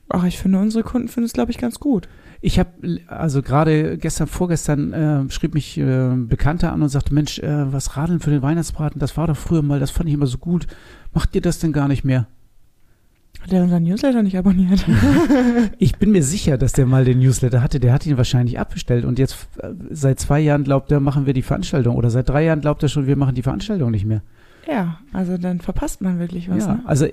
[0.08, 2.08] Ach, ich finde, unsere Kunden finden es, glaube ich, ganz gut.
[2.40, 7.40] Ich habe, also gerade gestern, vorgestern, äh, schrieb mich äh, Bekannter an und sagte, Mensch,
[7.40, 10.26] äh, was Radeln für den Weihnachtsbraten, das war doch früher mal, das fand ich immer
[10.26, 10.66] so gut.
[11.12, 12.28] Macht ihr das denn gar nicht mehr?
[13.42, 14.84] Hat er unseren Newsletter nicht abonniert?
[15.78, 17.80] ich bin mir sicher, dass der mal den Newsletter hatte.
[17.80, 19.04] Der hat ihn wahrscheinlich abbestellt.
[19.04, 21.96] Und jetzt äh, seit zwei Jahren glaubt er, machen wir die Veranstaltung.
[21.96, 24.22] Oder seit drei Jahren glaubt er schon, wir machen die Veranstaltung nicht mehr.
[24.68, 26.66] Ja, also dann verpasst man wirklich was.
[26.66, 26.80] Ja, ne?
[26.84, 27.06] also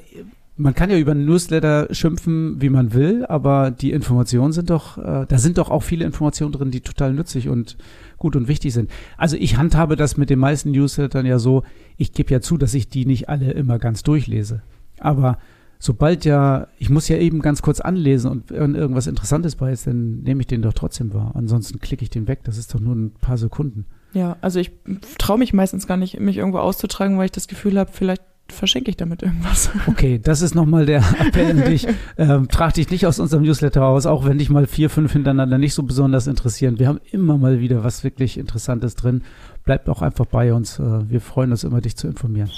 [0.55, 4.97] man kann ja über einen Newsletter schimpfen, wie man will, aber die Informationen sind doch,
[4.97, 7.77] äh, da sind doch auch viele Informationen drin, die total nützlich und
[8.17, 8.89] gut und wichtig sind.
[9.17, 11.63] Also ich handhabe das mit den meisten Newslettern ja so,
[11.97, 14.61] ich gebe ja zu, dass ich die nicht alle immer ganz durchlese.
[14.99, 15.37] Aber
[15.83, 19.85] sobald ja, ich muss ja eben ganz kurz anlesen und wenn irgendwas Interessantes bei ist,
[19.85, 21.31] dann nehme ich den doch trotzdem wahr.
[21.35, 22.39] Ansonsten klicke ich den weg.
[22.45, 23.85] Das ist doch nur ein paar Sekunden.
[24.13, 24.71] Ja, also ich
[25.17, 28.91] traue mich meistens gar nicht, mich irgendwo auszutragen, weil ich das Gefühl habe, vielleicht verschenke
[28.91, 29.71] ich damit irgendwas.
[29.87, 31.85] Okay, das ist nochmal der Appell an dich.
[32.17, 35.57] Ähm, trag dich nicht aus unserem Newsletter aus, auch wenn dich mal vier, fünf hintereinander
[35.57, 36.79] nicht so besonders interessieren.
[36.79, 39.23] Wir haben immer mal wieder was wirklich Interessantes drin.
[39.65, 40.79] Bleibt auch einfach bei uns.
[40.79, 42.49] Äh, wir freuen uns immer, dich zu informieren.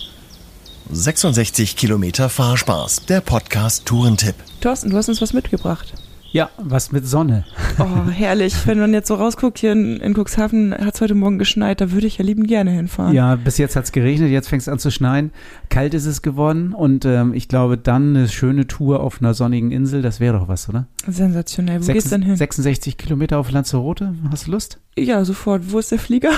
[0.92, 4.36] 66 Kilometer Fahrspaß, der Podcast Tourentipp.
[4.62, 5.94] Thorsten, du hast uns was mitgebracht.
[6.32, 7.46] Ja, was mit Sonne.
[7.80, 8.54] Oh, herrlich.
[8.66, 11.92] Wenn man jetzt so rausguckt, hier in, in Cuxhaven hat es heute Morgen geschneit, da
[11.92, 13.16] würde ich ja liebend gerne hinfahren.
[13.16, 15.32] Ja, bis jetzt hat es geregnet, jetzt fängt es an zu schneien.
[15.70, 19.72] Kalt ist es geworden und ähm, ich glaube, dann eine schöne Tour auf einer sonnigen
[19.72, 20.88] Insel, das wäre doch was, oder?
[21.08, 21.80] Sensationell.
[21.80, 22.36] Wo Sechs, geht's denn hin?
[22.36, 24.80] 66 Kilometer auf Lanzarote, hast du Lust?
[24.98, 25.72] Ja, sofort.
[25.72, 26.32] Wo ist der Flieger?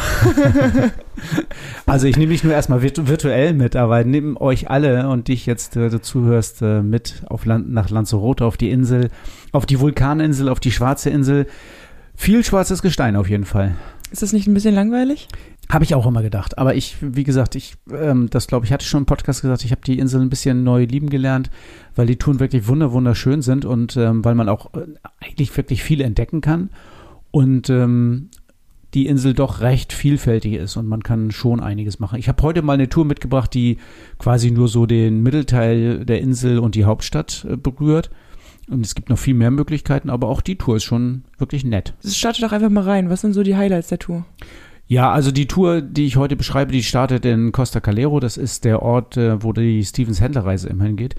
[1.85, 5.75] also ich nehme dich nur erstmal virtuell mit, aber nehme euch alle und dich jetzt,
[5.75, 9.09] äh, du zuhörst, äh, mit auf Land, nach Lanzarote, auf die Insel,
[9.51, 11.47] auf die Vulkaninsel, auf die Schwarze Insel.
[12.15, 13.75] Viel schwarzes Gestein auf jeden Fall.
[14.11, 15.27] Ist das nicht ein bisschen langweilig?
[15.69, 16.57] Habe ich auch immer gedacht.
[16.57, 19.71] Aber ich, wie gesagt, ich, ähm, das glaube ich, hatte schon im Podcast gesagt, ich
[19.71, 21.49] habe die Insel ein bisschen neu lieben gelernt,
[21.95, 24.85] weil die Touren wirklich wunder wunderschön sind und ähm, weil man auch äh,
[25.19, 26.69] eigentlich wirklich viel entdecken kann.
[27.31, 28.29] Und ähm,
[28.93, 32.17] die Insel doch recht vielfältig ist und man kann schon einiges machen.
[32.17, 33.77] Ich habe heute mal eine Tour mitgebracht, die
[34.17, 38.09] quasi nur so den Mittelteil der Insel und die Hauptstadt äh, berührt.
[38.69, 41.93] Und es gibt noch viel mehr Möglichkeiten, aber auch die Tour ist schon wirklich nett.
[42.05, 43.09] Starte doch einfach mal rein.
[43.09, 44.25] Was sind so die Highlights der Tour?
[44.87, 48.21] Ja, also die Tour, die ich heute beschreibe, die startet in Costa Calero.
[48.21, 51.15] Das ist der Ort, äh, wo die Stevens Händlerreise immerhin geht.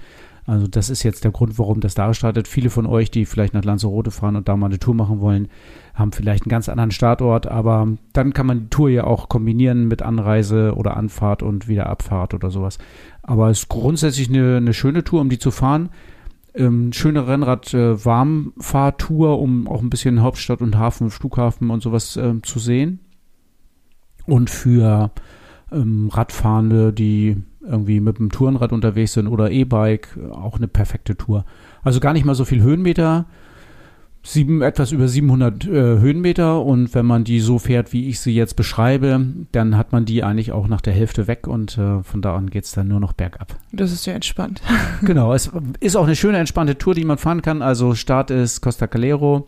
[0.47, 2.47] Also das ist jetzt der Grund, warum das da startet.
[2.47, 5.49] Viele von euch, die vielleicht nach Lanzarote fahren und da mal eine Tour machen wollen,
[5.93, 9.87] haben vielleicht einen ganz anderen Startort, aber dann kann man die Tour ja auch kombinieren
[9.87, 12.79] mit Anreise oder Anfahrt und wieder Abfahrt oder sowas.
[13.21, 15.89] Aber es ist grundsätzlich eine, eine schöne Tour, um die zu fahren
[16.55, 22.41] ähm, schöne Rennrad-Warmfahrtour, äh, um auch ein bisschen Hauptstadt und Hafen, Flughafen und sowas äh,
[22.41, 22.99] zu sehen.
[24.31, 25.11] Und für
[25.71, 31.45] ähm, Radfahrende, die irgendwie mit dem Tourenrad unterwegs sind oder E-Bike, auch eine perfekte Tour.
[31.83, 33.25] Also gar nicht mal so viel Höhenmeter,
[34.23, 38.33] sieben, etwas über 700 äh, Höhenmeter und wenn man die so fährt, wie ich sie
[38.33, 42.21] jetzt beschreibe, dann hat man die eigentlich auch nach der Hälfte weg und äh, von
[42.21, 43.55] da an geht es dann nur noch bergab.
[43.71, 44.61] Das ist ja entspannt.
[45.01, 47.61] genau, es ist auch eine schöne, entspannte Tour, die man fahren kann.
[47.61, 49.47] Also Start ist Costa Calero,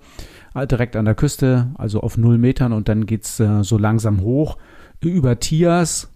[0.55, 4.21] direkt an der Küste, also auf null Metern und dann geht es äh, so langsam
[4.21, 4.57] hoch
[5.09, 6.09] über Tias.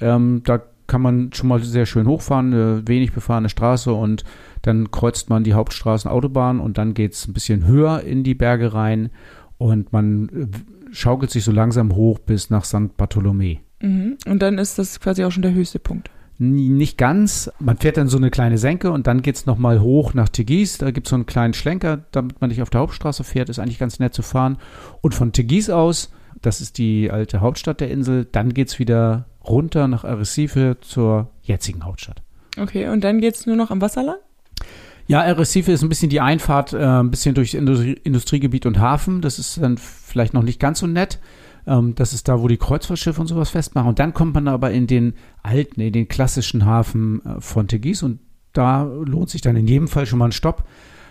[0.00, 4.24] Ähm, da kann man schon mal sehr schön hochfahren, eine wenig befahrene Straße und
[4.62, 8.72] dann kreuzt man die Hauptstraßenautobahn und dann geht es ein bisschen höher in die Berge
[8.72, 9.10] rein
[9.58, 10.46] und man äh,
[10.92, 12.96] schaukelt sich so langsam hoch bis nach St.
[12.96, 13.58] Bartholomä.
[13.80, 14.16] Mhm.
[14.26, 16.10] Und dann ist das quasi auch schon der höchste Punkt.
[16.38, 17.50] Nicht ganz.
[17.60, 20.76] Man fährt dann so eine kleine Senke und dann geht es nochmal hoch nach Tegis.
[20.76, 23.48] Da gibt es so einen kleinen Schlenker, damit man nicht auf der Hauptstraße fährt.
[23.48, 24.58] Ist eigentlich ganz nett zu fahren.
[25.00, 26.12] Und von Tegis aus,
[26.46, 31.28] das ist die alte Hauptstadt der Insel, dann geht es wieder runter nach Arrecife zur
[31.42, 32.22] jetzigen Hauptstadt.
[32.56, 34.16] Okay, und dann geht es nur noch am Wasser lang?
[35.08, 39.22] Ja, Arrecife ist ein bisschen die Einfahrt, äh, ein bisschen durchs Industrie Industriegebiet und Hafen.
[39.22, 41.18] Das ist dann vielleicht noch nicht ganz so nett.
[41.66, 43.88] Ähm, das ist da, wo die Kreuzfahrtschiffe und sowas festmachen.
[43.88, 48.04] Und dann kommt man aber in den alten, in den klassischen Hafen äh, von Tegis
[48.04, 48.20] und
[48.52, 50.64] da lohnt sich dann in jedem Fall schon mal ein Stopp,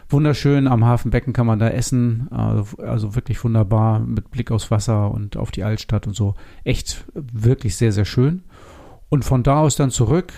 [0.10, 5.12] Wunderschön, am Hafenbecken kann man da essen, also, also wirklich wunderbar mit Blick aufs Wasser
[5.12, 6.36] und auf die Altstadt und so.
[6.64, 8.44] Echt wirklich sehr, sehr schön.
[9.10, 10.34] Und von da aus dann zurück,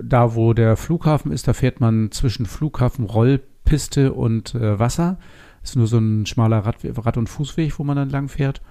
[0.00, 5.18] da wo der Flughafen ist, da fährt man zwischen Flughafen, Rollpiste und äh, Wasser.
[5.62, 8.62] Ist nur so ein schmaler Rad, Rad- und Fußweg, wo man dann lang fährt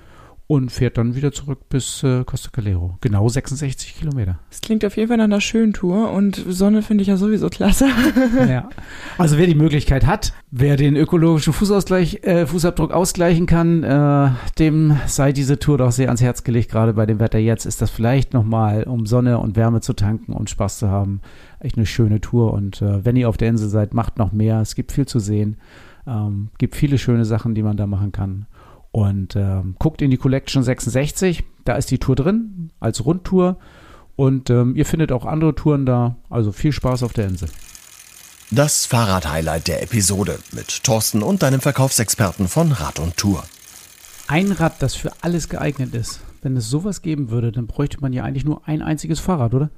[0.48, 2.98] und fährt dann wieder zurück bis äh, Costa Calero.
[3.02, 4.40] Genau 66 Kilometer.
[4.50, 7.50] Das klingt auf jeden Fall nach einer schönen Tour und Sonne finde ich ja sowieso
[7.50, 7.88] klasse.
[8.48, 8.70] ja.
[9.18, 14.98] Also wer die Möglichkeit hat, wer den ökologischen Fußausgleich, äh, Fußabdruck ausgleichen kann, äh, dem
[15.06, 16.72] sei diese Tour doch sehr ans Herz gelegt.
[16.72, 20.32] Gerade bei dem Wetter jetzt ist das vielleicht nochmal, um Sonne und Wärme zu tanken
[20.32, 21.20] und Spaß zu haben,
[21.60, 22.54] echt eine schöne Tour.
[22.54, 24.62] Und äh, wenn ihr auf der Insel seid, macht noch mehr.
[24.62, 25.58] Es gibt viel zu sehen.
[26.08, 28.46] Ähm, gibt viele schöne Sachen, die man da machen kann.
[28.98, 33.60] Und ähm, guckt in die Collection 66, da ist die Tour drin als Rundtour.
[34.16, 36.16] Und ähm, ihr findet auch andere Touren da.
[36.32, 37.48] Also viel Spaß auf der Insel.
[38.50, 43.44] Das Fahrrad-Highlight der Episode mit Thorsten und deinem Verkaufsexperten von Rad und Tour.
[44.28, 46.20] Ein Rad, das für alles geeignet ist.
[46.42, 49.70] Wenn es sowas geben würde, dann bräuchte man ja eigentlich nur ein einziges Fahrrad, oder?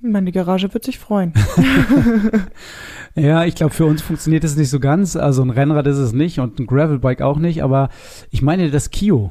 [0.00, 1.32] Meine Garage wird sich freuen.
[3.14, 5.16] ja, ich glaube, für uns funktioniert das nicht so ganz.
[5.16, 7.88] Also ein Rennrad ist es nicht und ein Gravelbike auch nicht, aber
[8.30, 9.30] ich meine das Kio.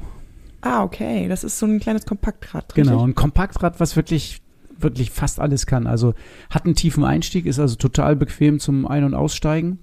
[0.61, 1.27] Ah, okay.
[1.27, 2.73] Das ist so ein kleines Kompaktrad.
[2.73, 3.09] Genau, richtig?
[3.09, 4.41] ein Kompaktrad, was wirklich,
[4.79, 5.85] wirklich fast alles kann.
[5.85, 6.15] Also
[6.49, 9.79] hat einen tiefen Einstieg, ist also total bequem zum Ein- und Aussteigen.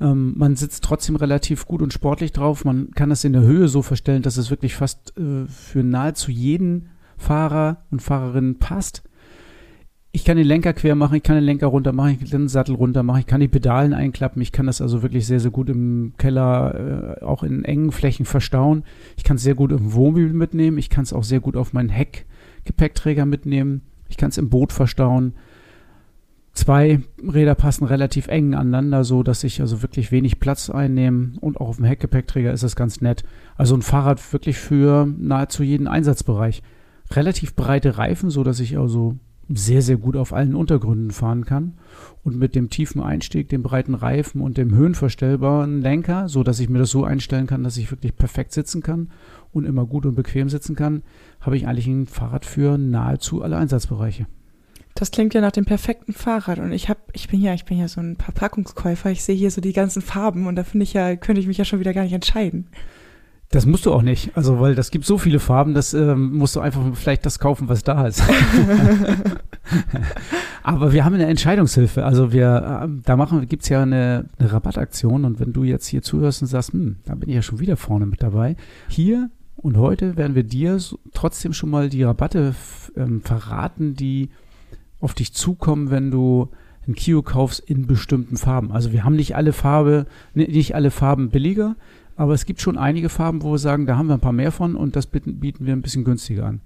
[0.00, 2.64] Ähm, man sitzt trotzdem relativ gut und sportlich drauf.
[2.64, 6.30] Man kann es in der Höhe so verstellen, dass es wirklich fast äh, für nahezu
[6.30, 9.02] jeden Fahrer und Fahrerin passt
[10.14, 12.48] ich kann den Lenker quer machen, ich kann den Lenker runter machen, ich kann den
[12.48, 15.50] Sattel runter machen, ich kann die Pedalen einklappen, ich kann das also wirklich sehr, sehr
[15.50, 18.84] gut im Keller, äh, auch in engen Flächen verstauen.
[19.16, 21.72] Ich kann es sehr gut im Wohnmobil mitnehmen, ich kann es auch sehr gut auf
[21.72, 25.32] meinen Heckgepäckträger mitnehmen, ich kann es im Boot verstauen.
[26.52, 31.58] Zwei Räder passen relativ eng aneinander, so dass ich also wirklich wenig Platz einnehme und
[31.58, 33.24] auch auf dem Heckgepäckträger ist das ganz nett.
[33.56, 36.62] Also ein Fahrrad wirklich für nahezu jeden Einsatzbereich.
[37.12, 39.16] Relativ breite Reifen, so dass ich also
[39.48, 41.74] sehr, sehr gut auf allen Untergründen fahren kann.
[42.22, 46.68] Und mit dem tiefen Einstieg, dem breiten Reifen und dem höhenverstellbaren Lenker, so dass ich
[46.68, 49.10] mir das so einstellen kann, dass ich wirklich perfekt sitzen kann
[49.52, 51.02] und immer gut und bequem sitzen kann,
[51.40, 54.26] habe ich eigentlich ein Fahrrad für nahezu alle Einsatzbereiche.
[54.94, 57.78] Das klingt ja nach dem perfekten Fahrrad und ich habe, ich bin ja, ich bin
[57.78, 59.10] ja so ein Verpackungskäufer.
[59.10, 61.58] Ich sehe hier so die ganzen Farben und da finde ich ja, könnte ich mich
[61.58, 62.68] ja schon wieder gar nicht entscheiden.
[63.52, 66.56] Das musst du auch nicht, also weil das gibt so viele Farben, das ähm, musst
[66.56, 68.22] du einfach vielleicht das kaufen, was da ist.
[70.62, 75.26] Aber wir haben eine Entscheidungshilfe, also wir, äh, da machen, gibt's ja eine, eine Rabattaktion
[75.26, 77.76] und wenn du jetzt hier zuhörst und sagst, hm, da bin ich ja schon wieder
[77.76, 78.56] vorne mit dabei,
[78.88, 80.78] hier und heute werden wir dir
[81.12, 82.54] trotzdem schon mal die Rabatte
[82.96, 84.30] ähm, verraten, die
[84.98, 86.48] auf dich zukommen, wenn du
[86.88, 88.72] ein Kio kaufst in bestimmten Farben.
[88.72, 91.76] Also wir haben nicht alle Farbe, nicht alle Farben billiger,
[92.22, 94.52] aber es gibt schon einige Farben, wo wir sagen, da haben wir ein paar mehr
[94.52, 96.60] von und das bieten, wir ein bisschen günstiger an.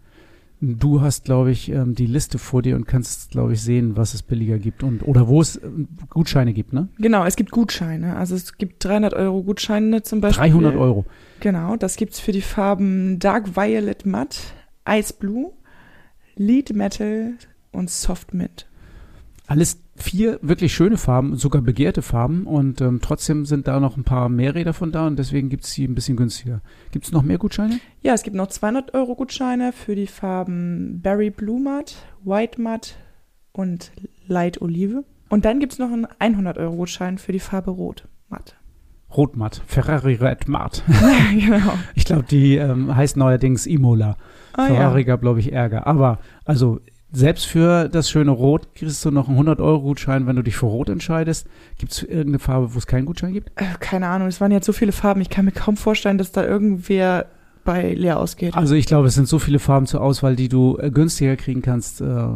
[0.60, 4.12] Du hast, glaube ich, ähm, die Liste vor dir und kannst, glaube ich, sehen, was
[4.12, 6.88] es billiger gibt und oder wo es ähm, Gutscheine gibt, ne?
[6.98, 8.16] Genau, es gibt Gutscheine.
[8.16, 10.50] Also es gibt 300 Euro Gutscheine zum Beispiel.
[10.50, 11.06] 300 Euro.
[11.40, 14.38] Genau, das gibt's für die Farben Dark Violet Matte,
[14.86, 15.52] Ice Blue,
[16.34, 17.32] Lead Metal
[17.72, 18.66] und Soft Mint.
[19.46, 24.04] Alles vier wirklich schöne Farben, sogar begehrte Farben und ähm, trotzdem sind da noch ein
[24.04, 26.60] paar mehr Räder von da und deswegen gibt es sie ein bisschen günstiger.
[26.92, 27.80] Gibt es noch mehr Gutscheine?
[28.02, 31.94] Ja, es gibt noch 200 Euro Gutscheine für die Farben Berry Blue Matte,
[32.24, 32.92] White Matte
[33.52, 33.92] und
[34.26, 35.04] Light Olive.
[35.28, 38.56] Und dann gibt es noch einen 100 Euro Gutschein für die Farbe Rot Matt.
[39.16, 40.82] Rotmatt, Ferrari Red Matt.
[41.32, 41.74] genau.
[41.94, 44.16] Ich glaube, die ähm, heißt neuerdings Imola.
[44.52, 45.06] Ah, Ferrari ja.
[45.06, 45.86] gab, glaube ich, Ärger.
[45.86, 46.80] Aber also
[47.12, 50.88] selbst für das schöne Rot kriegst du noch einen 100-Euro-Gutschein, wenn du dich für Rot
[50.88, 51.46] entscheidest.
[51.78, 53.50] Gibt es irgendeine Farbe, wo es keinen Gutschein gibt?
[53.56, 55.20] Äh, keine Ahnung, es waren jetzt so viele Farben.
[55.20, 57.26] Ich kann mir kaum vorstellen, dass da irgendwer
[57.64, 58.54] bei leer ausgeht.
[58.54, 61.62] Also ich glaube, es sind so viele Farben zur Auswahl, die du äh, günstiger kriegen
[61.62, 62.00] kannst.
[62.00, 62.28] Äh,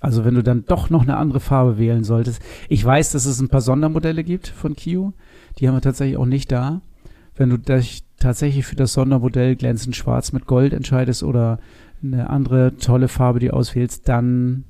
[0.00, 2.40] also wenn du dann doch noch eine andere Farbe wählen solltest.
[2.68, 5.12] Ich weiß, dass es ein paar Sondermodelle gibt von Kio.
[5.58, 6.80] Die haben wir tatsächlich auch nicht da.
[7.34, 11.58] Wenn du dich tatsächlich für das Sondermodell glänzend schwarz mit Gold entscheidest oder
[12.02, 14.64] eine andere tolle Farbe, die auswählst, dann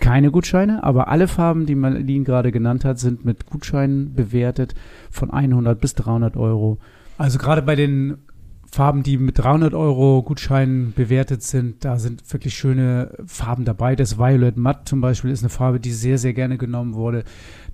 [0.00, 4.74] keine Gutscheine, aber alle Farben, die Marlene gerade genannt hat, sind mit Gutscheinen bewertet
[5.10, 6.78] von 100 bis 300 Euro.
[7.18, 8.16] Also gerade bei den
[8.72, 13.96] Farben, die mit 300 Euro Gutscheinen bewertet sind, da sind wirklich schöne Farben dabei.
[13.96, 17.24] Das Violet Matte zum Beispiel ist eine Farbe, die sehr, sehr gerne genommen wurde.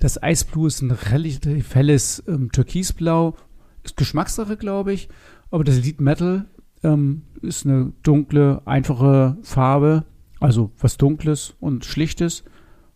[0.01, 3.37] Das Ice Blue ist ein relativ helles ähm, Türkisblau.
[3.84, 5.09] Ist Geschmackssache, glaube ich.
[5.51, 6.47] Aber das Lead Metal
[6.82, 10.04] ähm, ist eine dunkle, einfache Farbe.
[10.40, 12.44] Also was Dunkles und Schlichtes.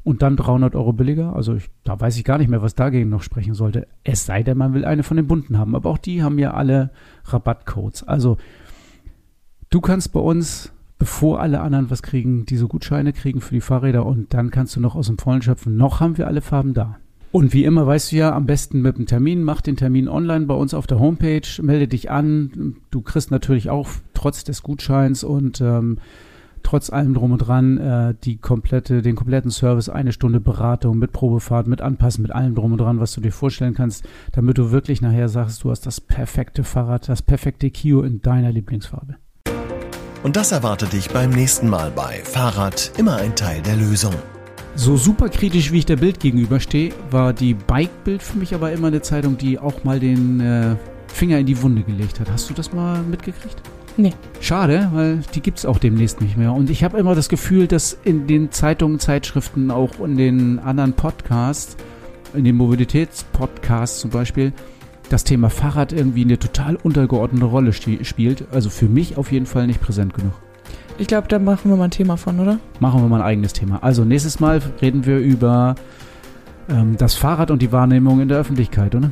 [0.02, 1.36] und dann 300 Euro billiger.
[1.36, 3.86] Also ich, da weiß ich gar nicht mehr, was dagegen noch sprechen sollte.
[4.02, 5.74] Es sei denn, man will eine von den bunten haben.
[5.74, 6.90] Aber auch die haben ja alle
[7.24, 8.04] Rabattcodes.
[8.04, 8.38] Also
[9.68, 14.06] du kannst bei uns, bevor alle anderen was kriegen, diese Gutscheine kriegen für die Fahrräder
[14.06, 15.76] und dann kannst du noch aus dem Vollen schöpfen.
[15.76, 16.98] Noch haben wir alle Farben da.
[17.32, 20.46] Und wie immer weißt du ja, am besten mit dem Termin, mach den Termin online
[20.46, 22.76] bei uns auf der Homepage, melde dich an.
[22.90, 25.98] Du kriegst natürlich auch trotz des Gutscheins und ähm,
[26.64, 31.12] trotz allem drum und dran äh, die komplette, den kompletten Service, eine Stunde Beratung mit
[31.12, 34.72] Probefahrt, mit Anpassen, mit allem drum und dran, was du dir vorstellen kannst, damit du
[34.72, 39.16] wirklich nachher sagst, du hast das perfekte Fahrrad, das perfekte Kio in deiner Lieblingsfarbe.
[40.22, 44.14] Und das erwartet dich beim nächsten Mal bei Fahrrad immer ein Teil der Lösung.
[44.80, 48.86] So super kritisch, wie ich der Bild gegenüberstehe, war die Bike-Bild für mich aber immer
[48.86, 50.74] eine Zeitung, die auch mal den äh,
[51.06, 52.30] Finger in die Wunde gelegt hat.
[52.30, 53.56] Hast du das mal mitgekriegt?
[53.98, 54.14] Nee.
[54.40, 56.54] Schade, weil die gibt es auch demnächst nicht mehr.
[56.54, 60.94] Und ich habe immer das Gefühl, dass in den Zeitungen, Zeitschriften, auch in den anderen
[60.94, 61.76] Podcasts,
[62.32, 64.54] in den Mobilitätspodcasts zum Beispiel,
[65.10, 68.46] das Thema Fahrrad irgendwie eine total untergeordnete Rolle spielt.
[68.50, 70.32] Also für mich auf jeden Fall nicht präsent genug.
[71.01, 72.59] Ich glaube, da machen wir mal ein Thema von, oder?
[72.78, 73.82] Machen wir mal ein eigenes Thema.
[73.82, 75.74] Also nächstes Mal reden wir über
[76.68, 79.11] ähm, das Fahrrad und die Wahrnehmung in der Öffentlichkeit, oder?